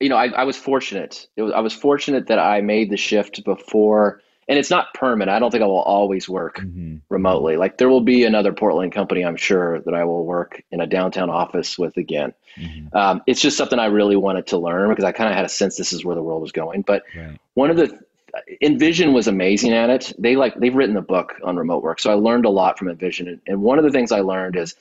you 0.00 0.08
know, 0.10 0.16
I, 0.16 0.26
I 0.28 0.44
was 0.44 0.56
fortunate. 0.56 1.26
Was, 1.38 1.52
I 1.52 1.60
was 1.60 1.72
fortunate 1.72 2.26
that 2.26 2.38
I 2.38 2.60
made 2.60 2.90
the 2.90 2.96
shift 2.98 3.42
before 3.44 4.20
and 4.48 4.58
it's 4.58 4.70
not 4.70 4.94
permanent. 4.94 5.34
I 5.34 5.38
don't 5.38 5.50
think 5.50 5.62
I 5.62 5.66
will 5.66 5.82
always 5.82 6.28
work 6.28 6.58
mm-hmm. 6.58 6.96
remotely. 7.10 7.56
Like 7.56 7.76
there 7.76 7.88
will 7.88 8.00
be 8.00 8.24
another 8.24 8.52
Portland 8.52 8.92
company, 8.92 9.24
I'm 9.24 9.36
sure, 9.36 9.80
that 9.80 9.92
I 9.92 10.04
will 10.04 10.24
work 10.24 10.62
in 10.70 10.80
a 10.80 10.86
downtown 10.86 11.28
office 11.28 11.78
with 11.78 11.96
again. 11.98 12.32
Mm-hmm. 12.56 12.96
Um, 12.96 13.22
it's 13.26 13.40
just 13.40 13.58
something 13.58 13.78
I 13.78 13.86
really 13.86 14.16
wanted 14.16 14.46
to 14.48 14.58
learn 14.58 14.88
because 14.88 15.04
I 15.04 15.12
kind 15.12 15.28
of 15.28 15.36
had 15.36 15.44
a 15.44 15.50
sense 15.50 15.76
this 15.76 15.92
is 15.92 16.04
where 16.04 16.16
the 16.16 16.22
world 16.22 16.40
was 16.40 16.52
going. 16.52 16.82
But 16.82 17.04
right. 17.14 17.38
one 17.54 17.70
of 17.70 17.76
the 17.76 17.98
InVision 18.62 19.12
was 19.12 19.28
amazing 19.28 19.72
at 19.72 19.90
it. 19.90 20.12
They 20.18 20.36
like 20.36 20.58
they've 20.58 20.74
written 20.74 20.96
a 20.96 21.02
book 21.02 21.34
on 21.44 21.56
remote 21.56 21.82
work, 21.82 22.00
so 22.00 22.10
I 22.10 22.14
learned 22.14 22.46
a 22.46 22.50
lot 22.50 22.78
from 22.78 22.88
InVision. 22.88 23.40
And 23.46 23.62
one 23.62 23.78
of 23.78 23.84
the 23.84 23.90
things 23.90 24.12
I 24.12 24.20
learned 24.20 24.56
is 24.56 24.74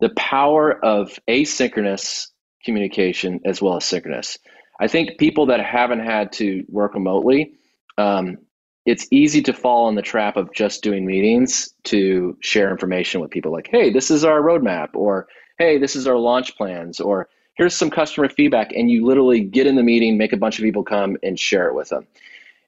the 0.00 0.10
power 0.10 0.84
of 0.84 1.18
asynchronous 1.28 2.28
communication 2.64 3.40
as 3.44 3.62
well 3.62 3.76
as 3.76 3.84
synchronous. 3.84 4.38
I 4.80 4.88
think 4.88 5.18
people 5.18 5.46
that 5.46 5.60
haven't 5.60 6.00
had 6.00 6.32
to 6.32 6.64
work 6.68 6.94
remotely 6.94 7.52
um, 7.96 8.38
it's 8.86 9.06
easy 9.10 9.40
to 9.42 9.52
fall 9.52 9.88
in 9.88 9.94
the 9.94 10.02
trap 10.02 10.36
of 10.36 10.52
just 10.52 10.82
doing 10.82 11.06
meetings 11.06 11.72
to 11.84 12.36
share 12.40 12.70
information 12.70 13.20
with 13.20 13.30
people 13.30 13.50
like, 13.50 13.68
hey, 13.70 13.90
this 13.90 14.10
is 14.10 14.24
our 14.24 14.42
roadmap, 14.42 14.90
or 14.94 15.26
hey, 15.58 15.78
this 15.78 15.96
is 15.96 16.06
our 16.06 16.16
launch 16.16 16.56
plans, 16.56 17.00
or 17.00 17.28
here's 17.54 17.74
some 17.74 17.90
customer 17.90 18.28
feedback. 18.28 18.72
And 18.72 18.90
you 18.90 19.06
literally 19.06 19.40
get 19.40 19.66
in 19.66 19.76
the 19.76 19.82
meeting, 19.82 20.18
make 20.18 20.32
a 20.32 20.36
bunch 20.36 20.58
of 20.58 20.62
people 20.62 20.82
come 20.82 21.16
and 21.22 21.38
share 21.38 21.68
it 21.68 21.74
with 21.74 21.88
them. 21.88 22.06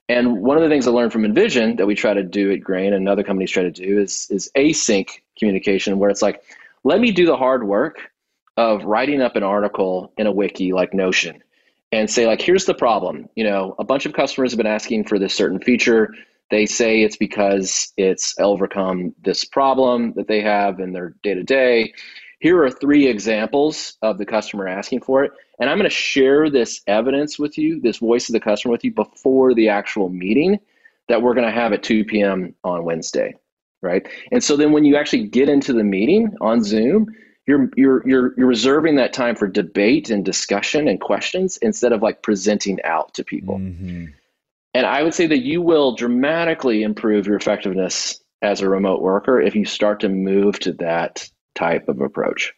And 0.09 0.41
one 0.41 0.57
of 0.57 0.63
the 0.63 0.69
things 0.69 0.87
I 0.87 0.91
learned 0.91 1.11
from 1.11 1.23
InVision 1.23 1.77
that 1.77 1.85
we 1.85 1.93
try 1.93 2.13
to 2.13 2.23
do 2.23 2.51
at 2.51 2.61
Grain 2.61 2.93
and 2.93 3.09
other 3.09 3.23
companies 3.23 3.51
try 3.51 3.63
to 3.63 3.71
do 3.71 3.99
is, 3.99 4.27
is 4.31 4.49
async 4.55 5.09
communication, 5.37 5.99
where 5.99 6.09
it's 6.09 6.21
like, 6.21 6.41
let 6.83 7.01
me 7.01 7.11
do 7.11 7.25
the 7.25 7.35
hard 7.35 7.67
work 7.67 8.09
of 8.55 8.85
writing 8.85 9.21
up 9.21 9.35
an 9.35 9.43
article 9.43 10.11
in 10.17 10.25
a 10.25 10.31
wiki 10.31 10.73
like 10.73 10.93
Notion 10.93 11.43
and 11.91 12.09
say 12.09 12.27
like 12.27 12.41
here's 12.41 12.65
the 12.65 12.73
problem. 12.73 13.29
You 13.35 13.43
know 13.43 13.75
a 13.79 13.83
bunch 13.83 14.05
of 14.05 14.13
customers 14.13 14.51
have 14.51 14.57
been 14.57 14.67
asking 14.67 15.05
for 15.05 15.19
this 15.19 15.33
certain 15.33 15.59
feature. 15.59 16.13
They 16.49 16.65
say 16.65 17.01
it's 17.01 17.17
because 17.17 17.91
it's 17.97 18.33
overcome 18.39 19.13
this 19.21 19.43
problem 19.43 20.13
that 20.15 20.27
they 20.27 20.41
have 20.41 20.79
in 20.79 20.93
their 20.93 21.15
day 21.23 21.33
to 21.33 21.43
day 21.43 21.93
here 22.39 22.63
are 22.63 22.69
three 22.69 23.07
examples 23.07 23.97
of 24.03 24.19
the 24.19 24.25
customer 24.25 24.67
asking 24.67 25.01
for 25.01 25.23
it 25.23 25.31
and 25.59 25.69
i'm 25.69 25.77
going 25.77 25.89
to 25.89 25.95
share 25.95 26.51
this 26.51 26.81
evidence 26.85 27.39
with 27.39 27.57
you 27.57 27.81
this 27.81 27.97
voice 27.97 28.29
of 28.29 28.33
the 28.33 28.39
customer 28.39 28.71
with 28.71 28.83
you 28.83 28.93
before 28.93 29.55
the 29.55 29.67
actual 29.67 30.09
meeting 30.09 30.59
that 31.09 31.21
we're 31.21 31.33
going 31.33 31.47
to 31.47 31.51
have 31.51 31.73
at 31.73 31.81
2 31.81 32.05
p.m 32.05 32.53
on 32.63 32.85
wednesday 32.85 33.33
right? 33.81 34.07
And 34.31 34.43
so 34.43 34.57
then 34.57 34.71
when 34.71 34.85
you 34.85 34.95
actually 34.95 35.27
get 35.27 35.49
into 35.49 35.73
the 35.73 35.83
meeting 35.83 36.35
on 36.41 36.63
zoom 36.63 37.07
you're 37.47 37.69
you're 37.75 38.07
you're 38.07 38.33
you're 38.37 38.47
reserving 38.47 38.97
that 38.97 39.13
time 39.13 39.35
for 39.35 39.47
debate 39.47 40.09
and 40.09 40.23
discussion 40.23 40.87
and 40.87 40.99
questions 40.99 41.57
instead 41.57 41.93
of 41.93 42.01
like 42.01 42.21
presenting 42.21 42.79
out 42.83 43.13
to 43.15 43.23
people. 43.23 43.57
Mm-hmm. 43.57 44.07
And 44.73 44.85
I 44.85 45.01
would 45.01 45.13
say 45.13 45.25
that 45.27 45.39
you 45.39 45.61
will 45.61 45.95
dramatically 45.95 46.83
improve 46.83 47.25
your 47.25 47.37
effectiveness 47.37 48.19
as 48.41 48.61
a 48.61 48.69
remote 48.69 49.01
worker 49.01 49.41
if 49.41 49.55
you 49.55 49.65
start 49.65 50.01
to 50.01 50.09
move 50.09 50.59
to 50.59 50.73
that 50.73 51.27
type 51.55 51.89
of 51.89 52.01
approach. 52.01 52.53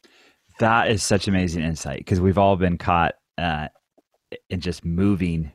That 0.58 0.92
is 0.92 1.02
such 1.04 1.28
amazing 1.28 1.64
insight 1.64 2.00
because 2.00 2.20
we've 2.20 2.38
all 2.38 2.58
been 2.58 2.78
caught 2.78 3.16
uh, 3.38 3.70
in 4.50 4.60
just 4.60 4.84
moving 4.84 5.52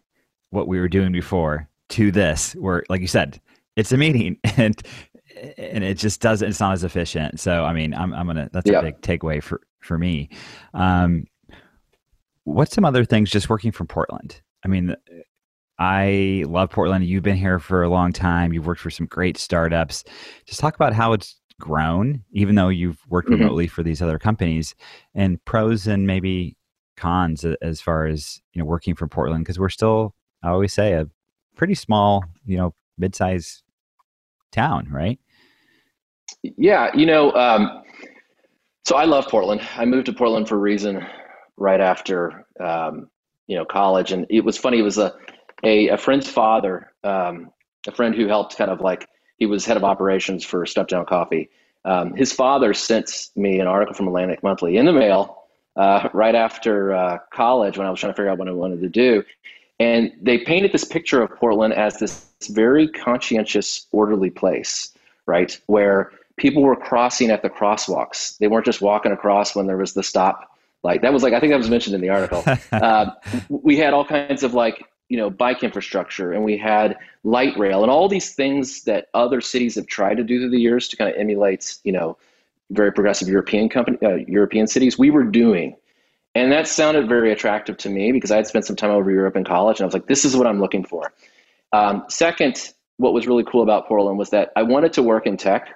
what 0.51 0.69
we 0.69 0.81
were 0.81 0.89
doing 0.89 1.13
before 1.13 1.69
to 1.91 2.11
this, 2.11 2.55
where, 2.55 2.85
like 2.89 3.03
you 3.03 3.09
said, 3.09 3.41
it's 3.77 3.93
a 3.93 3.99
meeting 3.99 4.39
and 4.57 4.81
and 5.59 5.85
it 5.85 5.99
just 5.99 6.21
doesn't 6.21 6.49
it's 6.49 6.61
not 6.61 6.73
as 6.73 6.85
efficient. 6.85 7.41
So 7.41 7.65
i 7.65 7.73
mean 7.73 7.95
i'm, 7.95 8.13
I'm 8.15 8.27
gonna 8.27 8.49
that's 8.53 8.69
a 8.69 8.83
big 8.83 9.01
takeaway 9.01 9.43
for 9.43 9.61
for 9.81 9.99
me. 9.99 10.29
Um 10.73 11.27
what's 12.45 12.75
some 12.75 12.85
other 12.85 13.05
things 13.05 13.31
just 13.31 13.49
working 13.49 13.73
from 13.73 13.87
portland? 13.87 14.41
I 14.65 14.69
mean 14.69 14.97
i 15.79 16.45
love 16.47 16.71
portland. 16.71 17.05
You've 17.05 17.23
been 17.23 17.37
here 17.37 17.59
for 17.59 17.83
a 17.83 17.89
long 17.89 18.13
time. 18.13 18.53
You've 18.53 18.67
worked 18.67 18.81
for 18.81 18.91
some 18.91 19.07
great 19.07 19.37
startups. 19.37 20.05
Just 20.47 20.61
talk 20.61 20.75
about 20.75 20.93
how 20.93 21.13
it's 21.13 21.37
grown 21.61 22.23
even 22.33 22.55
though 22.55 22.69
you've 22.69 22.99
worked 23.09 23.29
mm-hmm. 23.29 23.41
remotely 23.41 23.67
for 23.67 23.83
these 23.83 24.03
other 24.03 24.19
companies 24.19 24.75
and 25.15 25.43
pros 25.45 25.87
and 25.87 26.07
maybe 26.07 26.57
cons 26.97 27.45
as 27.63 27.81
far 27.81 28.07
as 28.07 28.41
you 28.53 28.59
know 28.59 28.65
working 28.65 28.95
from 28.95 29.09
portland 29.09 29.45
because 29.45 29.59
we're 29.59 29.69
still 29.69 30.15
i 30.43 30.49
always 30.49 30.73
say 30.73 30.93
a 30.93 31.07
pretty 31.57 31.75
small 31.75 32.25
you 32.45 32.57
know 32.57 32.75
mid-size 32.99 33.63
town 34.53 34.89
right 34.91 35.19
yeah, 36.43 36.91
you 36.95 37.07
know, 37.07 37.33
um, 37.33 37.83
so 38.85 38.97
I 38.97 39.05
love 39.05 39.29
Portland. 39.29 39.63
I 39.77 39.85
moved 39.85 40.07
to 40.07 40.13
Portland 40.13 40.49
for 40.49 40.57
a 40.57 40.59
reason 40.59 41.05
right 41.57 41.81
after 41.81 42.47
um, 42.61 43.09
you 43.47 43.57
know 43.57 43.65
college, 43.65 44.13
and 44.13 44.27
it 44.29 44.45
was 44.45 44.59
funny. 44.59 44.79
It 44.79 44.83
was 44.83 44.99
a 44.99 45.15
a, 45.65 45.89
a 45.89 45.97
friend's 45.97 46.29
father, 46.29 46.93
um, 47.03 47.51
a 47.87 47.93
friend 47.93 48.15
who 48.15 48.27
helped 48.27 48.57
kind 48.57 48.71
of 48.71 48.81
like 48.81 49.09
he 49.39 49.47
was 49.47 49.65
head 49.65 49.77
of 49.77 49.85
operations 49.85 50.45
for 50.45 50.65
Stumptown 50.65 51.07
Coffee. 51.07 51.49
Um, 51.85 52.15
his 52.15 52.33
father 52.33 52.73
sent 52.75 53.29
me 53.37 53.61
an 53.61 53.67
article 53.67 53.95
from 53.95 54.09
Atlantic 54.09 54.43
Monthly 54.43 54.77
in 54.77 54.87
the 54.87 54.93
mail 54.93 55.45
uh, 55.77 56.09
right 56.13 56.35
after 56.35 56.95
uh, 56.95 57.19
college 57.33 57.77
when 57.77 57.87
I 57.87 57.91
was 57.91 58.01
trying 58.01 58.13
to 58.13 58.17
figure 58.17 58.31
out 58.31 58.39
what 58.39 58.49
I 58.49 58.53
wanted 58.53 58.81
to 58.83 58.89
do. 58.89 59.25
And 59.81 60.13
they 60.21 60.39
painted 60.39 60.73
this 60.73 60.85
picture 60.85 61.21
of 61.21 61.35
Portland 61.37 61.75
as 61.75 61.99
this 61.99 62.27
very 62.51 62.89
conscientious, 62.89 63.87
orderly 63.91 64.31
place, 64.31 64.94
right? 65.27 65.59
Where 65.67 66.11
people 66.37 66.63
were 66.63 66.77
crossing 66.77 67.31
at 67.31 67.43
the 67.43 67.51
crosswalks. 67.51 68.39
They 68.39 68.49
weren't 68.49 68.65
just 68.65 68.81
walking 68.81 69.13
across 69.13 69.55
when 69.55 69.67
there 69.67 69.77
was 69.77 69.95
the 69.95 70.03
stop 70.03 70.51
light. 70.83 71.03
That 71.03 71.13
was 71.13 71.23
like 71.23 71.33
I 71.33 71.41
think 71.41 71.53
that 71.53 71.59
was 71.59 71.71
mentioned 71.71 71.95
in 71.95 72.01
the 72.01 72.11
article. 72.11 72.45
uh, 72.73 73.11
we 73.49 73.77
had 73.77 73.95
all 73.95 74.05
kinds 74.05 74.43
of 74.43 74.55
like 74.55 74.85
you 75.09 75.17
know 75.17 75.31
bike 75.31 75.63
infrastructure, 75.63 76.33
and 76.33 76.45
we 76.45 76.57
had 76.57 76.97
light 77.23 77.57
rail, 77.59 77.83
and 77.83 77.91
all 77.91 78.09
these 78.09 78.35
things 78.35 78.83
that 78.85 79.09
other 79.15 79.41
cities 79.41 79.75
have 79.77 79.87
tried 79.87 80.17
to 80.17 80.25
do 80.25 80.41
through 80.41 80.51
the 80.51 80.61
years 80.61 80.89
to 80.89 80.97
kind 80.97 81.11
of 81.11 81.17
emulate 81.17 81.77
you 81.85 81.93
know 81.93 82.17
very 82.71 82.93
progressive 82.93 83.29
European 83.29 83.69
company 83.69 83.99
uh, 84.03 84.15
European 84.27 84.67
cities. 84.67 84.99
We 84.99 85.11
were 85.11 85.25
doing. 85.25 85.77
And 86.37 86.51
that 86.51 86.67
sounded 86.67 87.09
very 87.09 87.31
attractive 87.31 87.77
to 87.77 87.89
me 87.89 88.11
because 88.11 88.33
I 88.33 88.37
had 88.37 88.49
spent 88.49 88.65
some 88.65 88.75
time 88.75 88.91
over 88.91 89.09
Europe 89.09 89.37
in 89.37 89.45
college, 89.45 89.79
and 89.79 89.85
I 89.85 89.87
was 89.87 89.95
like, 89.95 90.07
"This 90.07 90.25
is 90.25 90.37
what 90.37 90.49
I'm 90.49 90.61
looking 90.61 90.85
for." 90.85 91.13
Um, 91.73 92.05
second, 92.09 92.73
what 92.97 93.13
was 93.13 93.27
really 93.27 93.45
cool 93.45 93.63
about 93.63 93.87
Portland 93.87 94.19
was 94.19 94.31
that 94.31 94.53
I 94.57 94.63
wanted 94.63 94.93
to 94.95 95.03
work 95.03 95.27
in 95.27 95.37
tech, 95.37 95.69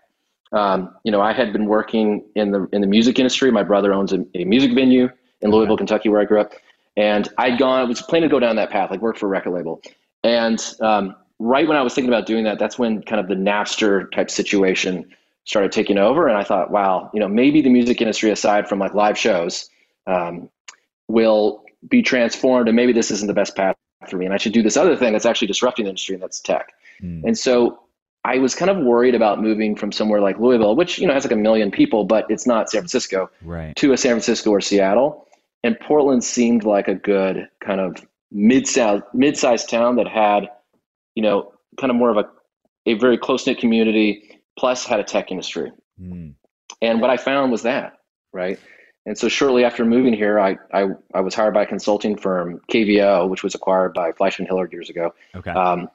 um, 0.53 0.95
you 1.05 1.13
know, 1.13 1.21
I 1.21 1.33
had 1.33 1.53
been 1.53 1.67
working 1.67 2.25
in 2.35 2.53
the 2.53 2.69
in 2.73 2.81
the 2.81 2.87
music 2.87 3.19
industry. 3.19 3.51
My 3.51 3.63
brother 3.63 3.93
owns 3.93 4.13
a, 4.13 4.25
a 4.35 4.45
music 4.45 4.75
venue 4.75 5.09
in 5.41 5.51
Louisville, 5.51 5.77
Kentucky, 5.77 6.09
where 6.09 6.21
I 6.21 6.25
grew 6.25 6.41
up, 6.41 6.53
and 6.97 7.29
I'd 7.39 7.59
gone. 7.59 7.81
I 7.81 7.85
was 7.85 8.01
planning 8.03 8.29
to 8.29 8.33
go 8.33 8.41
down 8.41 8.57
that 8.57 8.71
path, 8.71 8.91
like 8.91 9.03
work 9.03 9.17
for 9.17 9.27
a 9.27 9.29
record 9.29 9.53
label. 9.53 9.83
And 10.25 10.65
um, 10.81 11.15
right 11.39 11.69
when 11.69 11.77
I 11.77 11.83
was 11.83 11.95
thinking 11.95 12.13
about 12.13 12.27
doing 12.27 12.45
that, 12.45 12.59
that's 12.59 12.79
when 12.79 13.03
kind 13.03 13.21
of 13.21 13.29
the 13.29 13.35
Napster 13.35 14.11
type 14.13 14.31
situation 14.31 15.15
started 15.45 15.73
taking 15.73 15.99
over, 15.99 16.29
and 16.29 16.37
I 16.37 16.45
thought, 16.45 16.71
wow, 16.71 17.11
you 17.15 17.21
know, 17.21 17.29
maybe 17.29 17.63
the 17.63 17.71
music 17.71 18.01
industry, 18.01 18.31
aside 18.31 18.69
from 18.69 18.79
like 18.79 18.95
live 18.95 19.17
shows, 19.17 19.69
um, 20.07 20.51
will 21.09 21.65
be 21.89 22.03
transformed, 22.03 22.69
and 22.69 22.77
maybe 22.77 22.93
this 22.93 23.11
isn't 23.11 23.27
the 23.27 23.35
best 23.35 23.57
path 23.57 23.77
for 24.09 24.17
me, 24.17 24.25
and 24.25 24.35
I 24.35 24.39
should 24.39 24.53
do 24.53 24.63
this 24.63 24.77
other 24.77 24.97
thing 24.97 25.13
that's 25.13 25.27
actually 25.27 25.49
disrupting 25.49 25.85
the 25.85 25.91
industry, 25.91 26.15
and 26.15 26.23
that's 26.23 26.41
tech. 26.41 26.73
Mm. 27.03 27.25
And 27.25 27.39
so 27.39 27.81
I 28.25 28.39
was 28.39 28.55
kind 28.55 28.71
of 28.71 28.79
worried 28.79 29.15
about 29.15 29.41
moving 29.41 29.77
from 29.77 29.93
somewhere 29.93 30.21
like 30.21 30.39
Louisville, 30.39 30.77
which 30.77 30.99
you 30.99 31.07
know 31.07 31.15
has 31.15 31.25
like 31.25 31.33
a 31.33 31.37
million 31.37 31.71
people, 31.71 32.05
but 32.05 32.27
it's 32.29 32.47
not 32.47 32.71
San 32.71 32.83
Francisco, 32.83 33.31
right. 33.43 33.75
to 33.77 33.93
a 33.93 33.97
San 33.97 34.13
Francisco 34.13 34.51
or 34.51 34.61
Seattle. 34.61 35.27
And 35.65 35.79
Portland 35.81 36.23
seemed 36.23 36.65
like 36.65 36.89
a 36.89 36.95
good 36.95 37.49
kind 37.65 37.81
of 37.81 37.97
mid-sized 38.31 39.05
mid-sized 39.15 39.69
town 39.69 39.97
that 39.97 40.09
had, 40.09 40.49
you 41.15 41.23
know, 41.23 41.53
kind 41.81 41.91
of 41.91 41.97
more 41.97 42.11
of 42.11 42.17
a 42.17 42.29
a 42.87 42.95
very 42.95 43.19
close 43.19 43.47
knit 43.47 43.59
community, 43.59 44.41
plus 44.59 44.85
had 44.85 45.01
a 45.01 45.05
tech 45.05 45.31
industry. 45.31 45.73
Mm. 46.01 46.35
And 46.81 47.01
what 47.01 47.11
I 47.11 47.17
found 47.17 47.51
was 47.53 47.63
that 47.63 47.99
right. 48.33 48.59
And 49.07 49.17
so 49.17 49.29
shortly 49.29 49.65
after 49.65 49.87
moving 49.87 50.13
here, 50.13 50.39
I, 50.39 50.59
I, 50.73 50.89
I 51.15 51.23
was 51.23 51.35
hired 51.35 51.55
by 51.55 51.63
a 51.63 51.67
consulting 51.67 52.15
firm, 52.15 52.61
KVO, 52.71 53.27
which 53.31 53.43
was 53.43 53.55
acquired 53.55 53.95
by 53.95 54.13
Fleishman 54.13 54.47
Hillard 54.47 54.71
years 54.71 54.91
ago. 54.91 55.15
Okay. 55.35 55.51
Um, 55.51 55.89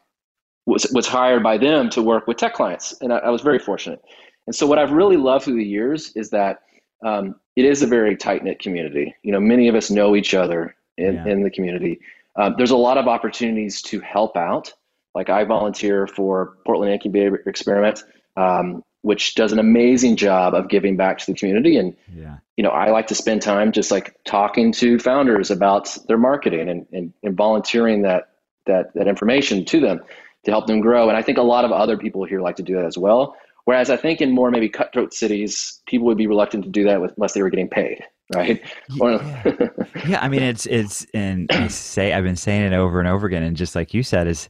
was 0.66 0.88
was 0.94 1.08
hired 1.08 1.44
by 1.44 1.58
them 1.58 1.90
to 1.92 2.02
work 2.02 2.28
with 2.28 2.38
tech 2.38 2.54
clients, 2.54 2.94
and 3.02 3.12
I, 3.12 3.18
I 3.18 3.30
was 3.30 3.42
very 3.42 3.60
fortunate. 3.60 4.02
And 4.48 4.56
so 4.56 4.68
what 4.68 4.78
I've 4.78 4.92
really 4.92 5.18
loved 5.18 5.46
through 5.46 5.58
the 5.58 5.66
years 5.66 6.12
is 6.16 6.30
that 6.32 6.62
um, 7.06 7.36
it 7.56 7.66
is 7.66 7.82
a 7.82 7.88
very 7.88 8.16
tight 8.16 8.44
knit 8.44 8.60
community. 8.60 9.16
You 9.24 9.32
know, 9.32 9.40
many 9.40 9.68
of 9.68 9.76
us 9.76 9.90
know 9.90 10.16
each 10.16 10.34
other 10.34 10.76
in, 10.98 11.16
yeah. 11.16 11.28
in 11.28 11.44
the 11.44 11.50
community. 11.50 12.00
Um, 12.36 12.56
there's 12.58 12.72
a 12.72 12.78
lot 12.78 12.98
of 12.98 13.08
opportunities 13.08 13.82
to 13.84 14.00
help 14.00 14.36
out. 14.36 14.74
Like 15.14 15.30
I 15.30 15.44
volunteer 15.44 16.08
for 16.08 16.58
Portland 16.66 16.92
Incubator 16.92 17.36
Experiment, 17.46 18.04
um, 18.36 18.84
which 19.02 19.36
does 19.36 19.52
an 19.52 19.60
amazing 19.60 20.16
job 20.16 20.56
of 20.56 20.70
giving 20.70 20.98
back 20.98 21.20
to 21.20 21.26
the 21.32 21.38
community. 21.38 21.78
And 21.78 21.96
yeah. 22.14 22.38
you 22.58 22.64
know, 22.64 22.72
I 22.72 22.90
like 22.90 23.08
to 23.08 23.16
spend 23.16 23.42
time 23.42 23.72
just 23.72 23.92
like 23.92 24.18
talking 24.26 24.72
to 24.74 24.98
founders 24.98 25.52
about 25.52 25.96
their 26.08 26.18
marketing 26.18 26.70
and, 26.70 26.88
and, 26.92 27.14
and 27.22 27.38
volunteering 27.38 28.02
that 28.04 28.30
that 28.66 28.94
that 28.96 29.08
information 29.08 29.66
to 29.66 29.80
them 29.82 30.02
to 30.46 30.52
help 30.52 30.68
them 30.68 30.82
grow. 30.82 31.10
And 31.10 31.18
I 31.18 31.22
think 31.22 31.38
a 31.38 31.44
lot 31.44 31.66
of 31.66 31.72
other 31.72 31.98
people 31.98 32.24
here 32.26 32.42
like 32.42 32.56
to 32.58 32.64
do 32.64 32.76
that 32.76 32.86
as 32.86 32.98
well. 32.98 33.36
Whereas 33.66 33.90
I 33.90 33.96
think 33.96 34.20
in 34.20 34.32
more 34.32 34.52
maybe 34.52 34.68
cutthroat 34.68 35.14
cities, 35.14 35.82
people 35.88 36.06
would 36.08 36.18
be 36.18 36.28
reluctant 36.28 36.66
to 36.66 36.70
do 36.70 36.84
that 36.84 37.02
with, 37.02 37.14
unless 37.16 37.34
they 37.34 37.42
were 37.42 37.50
getting 37.50 37.70
paid, 37.70 38.04
right? 38.36 38.62
Yeah. 38.90 39.48
yeah, 40.08 40.20
I 40.22 40.28
mean 40.28 40.44
it's 40.44 40.66
it's 40.66 41.06
and 41.14 41.50
I 41.50 41.68
say 41.68 42.12
I've 42.12 42.26
been 42.26 42.36
saying 42.36 42.64
it 42.64 42.74
over 42.74 43.00
and 43.00 43.08
over 43.08 43.26
again, 43.26 43.42
and 43.42 43.56
just 43.56 43.74
like 43.74 43.94
you 43.94 44.04
said, 44.04 44.28
is 44.28 44.50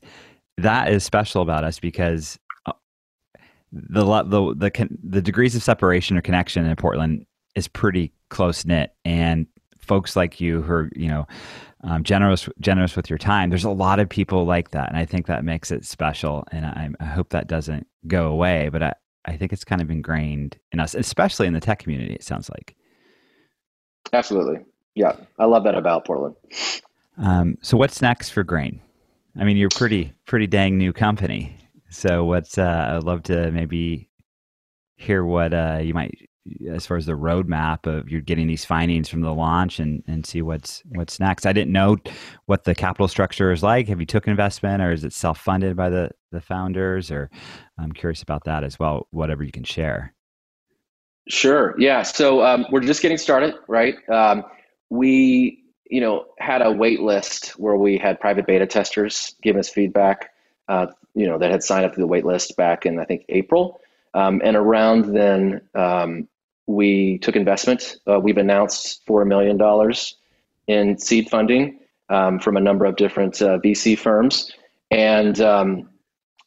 that 0.57 0.91
is 0.91 1.03
special 1.03 1.43
about 1.43 1.63
us 1.63 1.79
because 1.79 2.39
uh, 2.65 2.71
the 3.71 4.03
the 4.23 4.55
the 4.55 4.89
the 5.03 5.21
degrees 5.21 5.55
of 5.55 5.61
separation 5.61 6.17
or 6.17 6.21
connection 6.21 6.65
in 6.65 6.75
Portland 6.75 7.27
is 7.53 7.67
pretty 7.67 8.11
close 8.29 8.65
knit, 8.65 8.95
and 9.05 9.45
folks 9.77 10.15
like 10.15 10.41
you 10.41 10.63
who 10.63 10.73
are 10.73 10.89
you 10.95 11.07
know 11.07 11.27
um, 11.83 12.03
generous 12.03 12.47
generous 12.59 12.95
with 12.95 13.09
your 13.09 13.19
time. 13.19 13.49
There's 13.49 13.63
a 13.63 13.69
lot 13.69 13.99
of 13.99 14.09
people 14.09 14.45
like 14.45 14.71
that, 14.71 14.89
and 14.89 14.97
I 14.97 15.05
think 15.05 15.27
that 15.27 15.43
makes 15.43 15.71
it 15.71 15.85
special. 15.85 16.45
And 16.51 16.65
I, 16.65 16.89
I 16.99 17.05
hope 17.05 17.29
that 17.29 17.47
doesn't 17.47 17.87
go 18.07 18.27
away. 18.27 18.69
But 18.69 18.83
I, 18.83 18.93
I 19.25 19.37
think 19.37 19.53
it's 19.53 19.63
kind 19.63 19.81
of 19.81 19.91
ingrained 19.91 20.57
in 20.71 20.79
us, 20.79 20.95
especially 20.95 21.47
in 21.47 21.53
the 21.53 21.59
tech 21.59 21.79
community. 21.79 22.13
It 22.13 22.23
sounds 22.23 22.49
like. 22.49 22.75
Absolutely, 24.11 24.59
yeah, 24.95 25.15
I 25.39 25.45
love 25.45 25.63
that 25.65 25.75
about 25.75 26.05
Portland. 26.05 26.35
Um, 27.17 27.57
so 27.61 27.77
what's 27.77 28.01
next 28.01 28.29
for 28.29 28.43
Grain? 28.43 28.81
I 29.39 29.43
mean, 29.43 29.57
you're 29.57 29.69
pretty 29.69 30.13
pretty 30.25 30.47
dang 30.47 30.77
new 30.77 30.93
company. 30.93 31.57
So 31.89 32.23
what's 32.23 32.57
uh, 32.57 32.95
I'd 32.95 33.03
love 33.03 33.23
to 33.23 33.51
maybe 33.51 34.09
hear 34.95 35.25
what 35.25 35.53
uh, 35.53 35.79
you 35.81 35.93
might 35.93 36.29
as 36.69 36.85
far 36.85 36.97
as 36.97 37.05
the 37.05 37.13
roadmap 37.13 37.87
of 37.87 38.09
you're 38.09 38.21
getting 38.21 38.47
these 38.47 38.65
findings 38.65 39.07
from 39.07 39.21
the 39.21 39.33
launch 39.33 39.79
and, 39.79 40.03
and 40.07 40.25
see 40.25 40.41
what's 40.41 40.83
what's 40.89 41.19
next. 41.19 41.45
I 41.45 41.53
didn't 41.53 41.71
know 41.71 41.97
what 42.45 42.65
the 42.65 42.75
capital 42.75 43.07
structure 43.07 43.51
is 43.51 43.63
like. 43.63 43.87
Have 43.87 43.99
you 43.99 44.05
took 44.05 44.27
investment 44.27 44.81
or 44.81 44.91
is 44.91 45.03
it 45.03 45.13
self 45.13 45.39
funded 45.39 45.75
by 45.75 45.89
the 45.89 46.11
the 46.31 46.41
founders? 46.41 47.11
Or 47.11 47.29
I'm 47.77 47.91
curious 47.93 48.21
about 48.21 48.43
that 48.45 48.63
as 48.63 48.77
well. 48.77 49.07
Whatever 49.11 49.43
you 49.43 49.51
can 49.51 49.63
share. 49.63 50.13
Sure. 51.29 51.75
Yeah. 51.77 52.01
So 52.01 52.43
um, 52.43 52.65
we're 52.69 52.81
just 52.81 53.01
getting 53.01 53.17
started, 53.17 53.55
right? 53.69 53.95
Um, 54.09 54.43
we 54.89 55.63
you 55.89 56.01
know 56.01 56.25
had 56.39 56.61
a 56.61 56.71
wait 56.71 56.99
list 56.99 57.51
where 57.59 57.77
we 57.77 57.97
had 57.97 58.19
private 58.19 58.45
beta 58.45 58.67
testers 58.67 59.35
give 59.41 59.55
us 59.55 59.69
feedback. 59.69 60.31
Uh, 60.67 60.87
you 61.13 61.25
know 61.25 61.37
that 61.37 61.51
had 61.51 61.63
signed 61.63 61.85
up 61.85 61.93
to 61.93 62.01
the 62.01 62.07
wait 62.07 62.25
list 62.25 62.57
back 62.57 62.85
in 62.85 62.99
I 62.99 63.05
think 63.05 63.23
April. 63.29 63.79
Um, 64.15 64.41
and 64.43 64.55
around 64.55 65.05
then, 65.15 65.61
um, 65.73 66.27
we 66.67 67.17
took 67.19 67.35
investment. 67.35 67.97
Uh, 68.07 68.19
we've 68.19 68.37
announced 68.37 69.05
$4 69.05 69.27
million 69.27 69.59
in 70.67 70.97
seed 70.97 71.29
funding 71.29 71.79
um, 72.09 72.39
from 72.39 72.57
a 72.57 72.61
number 72.61 72.85
of 72.85 72.95
different 72.95 73.41
uh, 73.41 73.59
VC 73.59 73.97
firms. 73.97 74.51
And 74.91 75.39
um, 75.41 75.89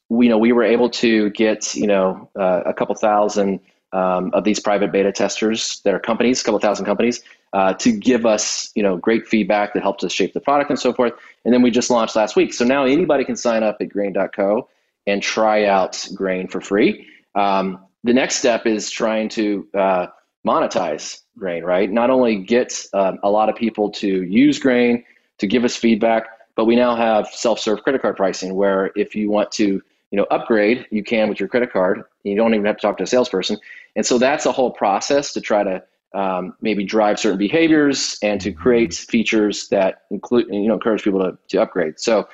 we, 0.09 0.26
you 0.26 0.31
know, 0.31 0.38
we 0.38 0.52
were 0.52 0.62
able 0.62 0.88
to 0.90 1.31
get 1.31 1.74
you 1.74 1.87
know 1.87 2.31
uh, 2.38 2.62
a 2.64 2.72
couple 2.72 2.94
thousand 2.94 3.61
um, 3.92 4.31
of 4.35 4.44
these 4.44 4.61
private 4.61 4.92
beta 4.92 5.12
testers 5.12 5.81
that 5.85 5.94
are 5.94 5.98
companies, 5.98 6.40
a 6.40 6.44
couple 6.44 6.59
thousand 6.61 6.87
companies, 6.87 7.22
uh, 7.52 7.72
to 7.74 7.92
give 7.92 8.26
us 8.26 8.70
you 8.74 8.83
know 8.83 8.96
great 8.96 9.26
feedback 9.26 9.74
that 9.74 9.83
helped 9.83 10.05
us 10.05 10.12
shape 10.12 10.33
the 10.33 10.40
product 10.40 10.70
and 10.70 10.79
so 10.79 10.92
forth. 10.92 11.12
And 11.44 11.52
then 11.52 11.62
we 11.62 11.70
just 11.70 11.90
launched 11.90 12.16
last 12.16 12.37
week, 12.37 12.52
so 12.52 12.64
now 12.64 12.85
anybody 12.85 13.24
can 13.24 13.37
sign 13.37 13.62
up 13.62 13.79
at 13.81 13.88
Grain.co 13.88 14.68
and 15.07 15.22
try 15.22 15.64
out 15.64 16.07
Grain 16.14 16.48
for 16.48 16.61
free. 16.61 17.07
Um, 17.35 17.86
the 18.05 18.13
next 18.13 18.37
step 18.37 18.67
is 18.67 18.91
trying 18.91 19.29
to 19.31 19.67
uh, 19.75 20.07
monetize 20.47 21.21
grain, 21.39 21.65
right? 21.65 21.91
Not 21.91 22.11
only 22.11 22.37
get 22.37 22.87
um, 22.95 23.19
a 23.23 23.31
lot 23.31 23.49
of 23.49 23.57
people 23.57 23.91
to 23.93 24.23
use 24.23 24.59
grain, 24.59 25.05
to 25.39 25.47
give 25.47 25.65
us 25.65 25.77
feedback, 25.77 26.25
but 26.55 26.65
we 26.65 26.77
now 26.77 26.97
have 26.97 27.27
self-serve 27.29 27.83
credit 27.83 28.03
card 28.03 28.17
pricing 28.17 28.55
where 28.55 28.91
if 28.97 29.15
you 29.15 29.31
want 29.31 29.51
to 29.53 29.83
you 30.11 30.17
know 30.17 30.27
upgrade 30.31 30.87
you 30.91 31.03
can 31.03 31.29
with 31.29 31.41
your 31.41 31.49
credit 31.49 31.73
card. 31.73 32.05
You 32.23 32.37
don't 32.37 32.55
even 32.55 32.67
have 32.67 32.77
to 32.77 32.83
talk 32.83 32.97
to 32.99 33.05
a 33.05 33.07
salesperson. 33.07 33.59
And 33.97 34.05
so 34.05 34.19
that's 34.19 34.47
a 34.47 34.53
whole 34.53 34.71
process 34.71 35.33
to 35.35 35.41
try 35.41 35.63
to 35.65 35.83
um, 36.15 36.55
maybe 36.61 36.85
drive 36.85 37.19
certain 37.19 37.39
behaviors 37.39 38.17
and 38.23 38.41
to 38.41 38.53
create 38.53 38.95
features 38.95 39.69
that 39.69 40.03
include 40.11 40.47
you 40.49 40.69
know 40.69 40.75
encourage 40.75 41.03
people 41.03 41.21
to, 41.21 41.37
to 41.49 41.63
upgrade. 41.63 41.99
So 41.99 42.29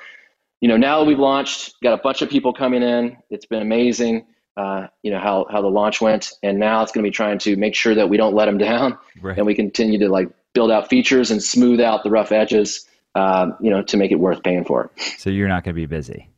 you 0.61 0.67
know 0.67 0.77
now 0.77 0.99
that 0.99 1.05
we've 1.05 1.19
launched 1.19 1.75
got 1.81 1.93
a 1.93 2.01
bunch 2.01 2.21
of 2.21 2.29
people 2.29 2.53
coming 2.53 2.83
in. 2.83 3.17
It's 3.29 3.45
been 3.45 3.61
amazing 3.61 4.27
uh, 4.55 4.87
you 5.01 5.11
know 5.11 5.19
how 5.19 5.45
how 5.49 5.61
the 5.61 5.67
launch 5.67 6.01
went, 6.01 6.33
and 6.43 6.59
now 6.59 6.83
it's 6.83 6.91
going 6.91 7.03
to 7.03 7.07
be 7.07 7.13
trying 7.13 7.39
to 7.39 7.55
make 7.55 7.75
sure 7.75 7.95
that 7.95 8.09
we 8.09 8.17
don't 8.17 8.35
let 8.35 8.45
them 8.45 8.57
down, 8.57 8.97
right. 9.21 9.37
and 9.37 9.45
we 9.45 9.55
continue 9.55 9.99
to 9.99 10.09
like 10.09 10.29
build 10.53 10.71
out 10.71 10.89
features 10.89 11.31
and 11.31 11.41
smooth 11.41 11.81
out 11.81 12.03
the 12.03 12.09
rough 12.09 12.31
edges, 12.31 12.87
um, 13.15 13.55
you 13.59 13.71
know, 13.71 13.81
to 13.81 13.97
make 13.97 14.11
it 14.11 14.19
worth 14.19 14.43
paying 14.43 14.63
for. 14.63 14.91
So 15.17 15.29
you're 15.29 15.47
not 15.47 15.63
going 15.63 15.75
to 15.75 15.81
be 15.81 15.87
busy. 15.87 16.29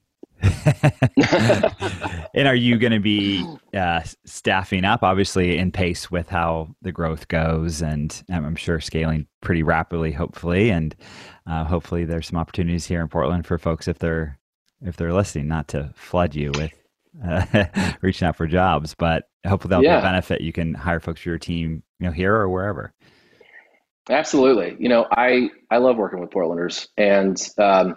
and 2.34 2.48
are 2.48 2.56
you 2.56 2.78
going 2.78 2.92
to 2.94 3.00
be 3.00 3.46
uh, 3.74 4.02
staffing 4.26 4.86
up, 4.86 5.02
obviously, 5.04 5.58
in 5.58 5.72
pace 5.72 6.12
with 6.12 6.30
how 6.30 6.76
the 6.82 6.92
growth 6.92 7.28
goes, 7.28 7.82
and 7.82 8.24
I'm 8.30 8.56
sure 8.56 8.80
scaling 8.80 9.28
pretty 9.42 9.64
rapidly, 9.64 10.12
hopefully, 10.12 10.70
and 10.70 10.96
uh, 11.48 11.66
hopefully 11.66 12.06
there's 12.06 12.28
some 12.28 12.38
opportunities 12.38 12.86
here 12.86 13.02
in 13.02 13.08
Portland 13.08 13.46
for 13.46 13.58
folks 13.58 13.88
if 13.88 14.00
they're 14.00 14.40
if 14.82 14.98
they're 14.98 15.14
listening, 15.14 15.48
not 15.48 15.70
to 15.70 15.92
flood 15.96 16.36
you 16.36 16.52
with 16.54 16.72
uh, 17.24 17.66
reaching 18.02 18.28
out 18.28 18.36
for 18.36 18.48
jobs, 18.48 18.96
but 18.98 19.30
hopefully 19.46 19.70
that'll 19.70 19.84
yeah. 19.84 19.98
be 19.98 20.00
a 20.00 20.10
benefit. 20.10 20.42
You 20.42 20.54
can 20.54 20.74
hire 20.74 21.00
folks 21.00 21.22
for 21.22 21.30
your 21.30 21.38
team, 21.38 21.84
you 22.00 22.08
know, 22.08 22.12
here 22.12 22.34
or 22.34 22.50
wherever. 22.50 22.94
Absolutely. 24.10 24.76
You 24.80 24.90
know, 24.90 25.08
I 25.12 25.50
I 25.72 25.78
love 25.78 25.98
working 25.98 26.20
with 26.20 26.30
Portlanders, 26.30 26.88
and 26.98 27.42
um, 27.58 27.96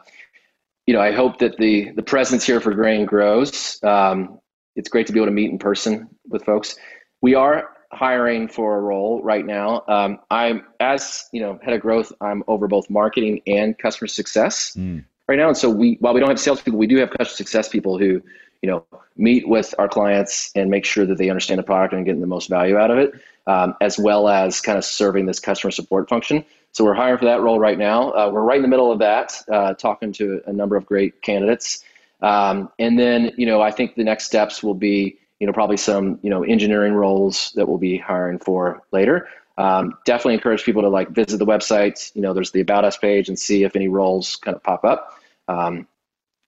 you 0.86 0.94
know, 0.94 1.00
I 1.00 1.12
hope 1.12 1.38
that 1.38 1.58
the 1.58 1.90
the 1.96 2.02
presence 2.02 2.44
here 2.44 2.60
for 2.60 2.72
Grain 2.72 3.04
grows. 3.04 3.78
Um, 3.82 4.40
it's 4.74 4.88
great 4.88 5.06
to 5.08 5.12
be 5.12 5.18
able 5.18 5.26
to 5.26 5.32
meet 5.32 5.50
in 5.50 5.58
person 5.58 6.08
with 6.28 6.44
folks. 6.44 6.76
We 7.20 7.34
are 7.34 7.70
hiring 7.92 8.48
for 8.48 8.76
a 8.76 8.80
role 8.80 9.22
right 9.22 9.44
now. 9.44 9.82
Um, 9.88 10.18
I'm 10.30 10.64
as 10.80 11.26
you 11.32 11.42
know 11.42 11.58
head 11.62 11.74
of 11.74 11.80
growth. 11.80 12.10
I'm 12.22 12.42
over 12.48 12.68
both 12.68 12.88
marketing 12.88 13.42
and 13.46 13.76
customer 13.76 14.08
success 14.08 14.74
mm. 14.78 15.04
right 15.28 15.36
now, 15.36 15.48
and 15.48 15.56
so 15.58 15.68
we 15.68 15.98
while 16.00 16.14
we 16.14 16.20
don't 16.20 16.30
have 16.30 16.40
salespeople, 16.40 16.78
we 16.78 16.86
do 16.86 16.96
have 16.96 17.10
customer 17.10 17.36
success 17.36 17.68
people 17.68 17.98
who 17.98 18.22
you 18.62 18.70
know, 18.70 18.84
meet 19.16 19.48
with 19.48 19.74
our 19.78 19.88
clients 19.88 20.50
and 20.54 20.70
make 20.70 20.84
sure 20.84 21.06
that 21.06 21.18
they 21.18 21.30
understand 21.30 21.58
the 21.58 21.62
product 21.62 21.94
and 21.94 22.04
getting 22.04 22.20
the 22.20 22.26
most 22.26 22.48
value 22.48 22.76
out 22.76 22.90
of 22.90 22.98
it, 22.98 23.12
um, 23.46 23.74
as 23.80 23.98
well 23.98 24.28
as 24.28 24.60
kind 24.60 24.78
of 24.78 24.84
serving 24.84 25.26
this 25.26 25.40
customer 25.40 25.70
support 25.70 26.08
function. 26.08 26.44
So 26.72 26.84
we're 26.84 26.94
hiring 26.94 27.18
for 27.18 27.24
that 27.24 27.40
role 27.40 27.58
right 27.58 27.78
now. 27.78 28.10
Uh, 28.10 28.30
we're 28.32 28.42
right 28.42 28.56
in 28.56 28.62
the 28.62 28.68
middle 28.68 28.92
of 28.92 28.98
that, 28.98 29.32
uh, 29.50 29.74
talking 29.74 30.12
to 30.14 30.42
a 30.46 30.52
number 30.52 30.76
of 30.76 30.86
great 30.86 31.22
candidates. 31.22 31.84
Um, 32.20 32.70
and 32.78 32.98
then, 32.98 33.32
you 33.36 33.46
know, 33.46 33.60
I 33.60 33.70
think 33.70 33.94
the 33.94 34.04
next 34.04 34.24
steps 34.24 34.62
will 34.62 34.74
be, 34.74 35.18
you 35.40 35.46
know, 35.46 35.52
probably 35.52 35.76
some, 35.76 36.18
you 36.22 36.30
know, 36.30 36.42
engineering 36.42 36.94
roles 36.94 37.52
that 37.54 37.68
we'll 37.68 37.78
be 37.78 37.96
hiring 37.96 38.38
for 38.38 38.82
later. 38.92 39.28
Um, 39.56 39.94
definitely 40.04 40.34
encourage 40.34 40.64
people 40.64 40.82
to 40.82 40.88
like 40.88 41.10
visit 41.10 41.38
the 41.38 41.46
website. 41.46 42.14
You 42.14 42.22
know, 42.22 42.34
there's 42.34 42.50
the 42.50 42.60
About 42.60 42.84
Us 42.84 42.96
page 42.96 43.28
and 43.28 43.38
see 43.38 43.64
if 43.64 43.74
any 43.74 43.88
roles 43.88 44.36
kind 44.36 44.56
of 44.56 44.62
pop 44.62 44.84
up. 44.84 45.20
Um, 45.48 45.86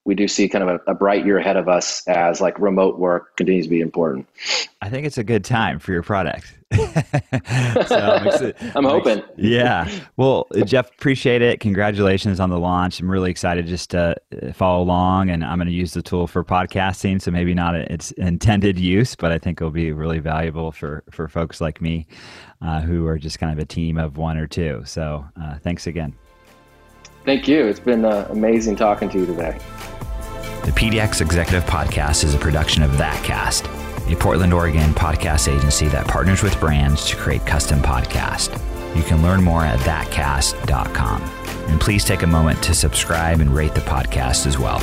we 0.05 0.15
do 0.15 0.27
see 0.27 0.49
kind 0.49 0.69
of 0.69 0.81
a, 0.87 0.91
a, 0.93 0.95
bright 0.95 1.27
year 1.27 1.39
ahead 1.39 1.57
of 1.57 1.69
us 1.69 2.07
as 2.09 2.41
like 2.41 2.59
remote 2.59 2.99
work 2.99 3.37
continues 3.37 3.67
to 3.67 3.71
be 3.71 3.81
important. 3.81 4.27
I 4.81 4.89
think 4.89 5.07
it's 5.07 5.19
a 5.19 5.25
good 5.25 5.45
time 5.45 5.79
for 5.79 5.93
your 5.93 6.03
product. 6.03 6.57
so 6.75 7.97
I'm, 7.97 8.53
I'm 8.77 8.85
hoping. 8.85 9.23
yeah. 9.37 9.91
Well, 10.17 10.47
Jeff, 10.65 10.91
appreciate 10.91 11.43
it. 11.43 11.61
Congratulations 11.61 12.41
on 12.41 12.49
the 12.49 12.59
launch. 12.59 13.01
I'm 13.01 13.11
really 13.11 13.31
excited 13.31 13.67
just 13.67 13.91
to 13.91 14.17
uh, 14.43 14.53
follow 14.53 14.83
along, 14.83 15.29
and 15.31 15.45
I'm 15.45 15.59
going 15.59 15.69
to 15.69 15.75
use 15.75 15.93
the 15.93 16.03
tool 16.03 16.27
for 16.27 16.45
podcasting. 16.45 17.21
So 17.21 17.31
maybe 17.31 17.55
not 17.55 17.75
its 17.75 18.13
intended 18.13 18.79
use, 18.79 19.17
but 19.17 19.33
I 19.33 19.39
think 19.39 19.61
it'll 19.61 19.71
be 19.71 19.93
really 19.93 20.21
valuable 20.21 20.73
for 20.73 21.03
for 21.11 21.29
folks 21.29 21.61
like 21.61 21.81
me 21.81 22.07
uh, 22.63 22.81
who 22.81 23.07
are 23.07 23.19
just 23.19 23.39
kind 23.39 23.53
of 23.53 23.59
a 23.59 23.67
team 23.67 23.99
of 23.99 24.17
one 24.17 24.39
or 24.39 24.47
two. 24.47 24.83
So 24.87 25.27
uh, 25.41 25.59
thanks 25.59 25.87
again. 25.87 26.15
Thank 27.25 27.47
you. 27.47 27.67
It's 27.67 27.81
been 27.81 28.05
uh, 28.05 28.27
amazing 28.31 28.77
talking 28.77 29.09
to 29.11 29.19
you 29.19 29.27
today. 29.27 29.59
The 30.65 30.73
PDX 30.73 31.21
Executive 31.21 31.65
Podcast 31.65 32.25
is 32.25 32.35
a 32.35 32.39
production 32.39 32.83
of 32.83 32.91
ThatCast, 32.93 34.13
a 34.13 34.17
Portland, 34.17 34.53
Oregon 34.53 34.93
podcast 34.93 35.55
agency 35.55 35.89
that 35.89 36.07
partners 36.07 36.43
with 36.43 36.59
brands 36.61 37.07
to 37.09 37.17
create 37.17 37.45
custom 37.47 37.81
podcasts. 37.81 38.51
You 38.97 39.03
can 39.03 39.23
learn 39.23 39.43
more 39.43 39.63
at 39.63 39.79
thatcast.com. 39.81 41.23
And 41.23 41.81
please 41.81 42.05
take 42.05 42.23
a 42.23 42.27
moment 42.27 42.63
to 42.65 42.75
subscribe 42.75 43.41
and 43.41 43.55
rate 43.55 43.75
the 43.75 43.81
podcast 43.81 44.47
as 44.47 44.59
well. 44.59 44.81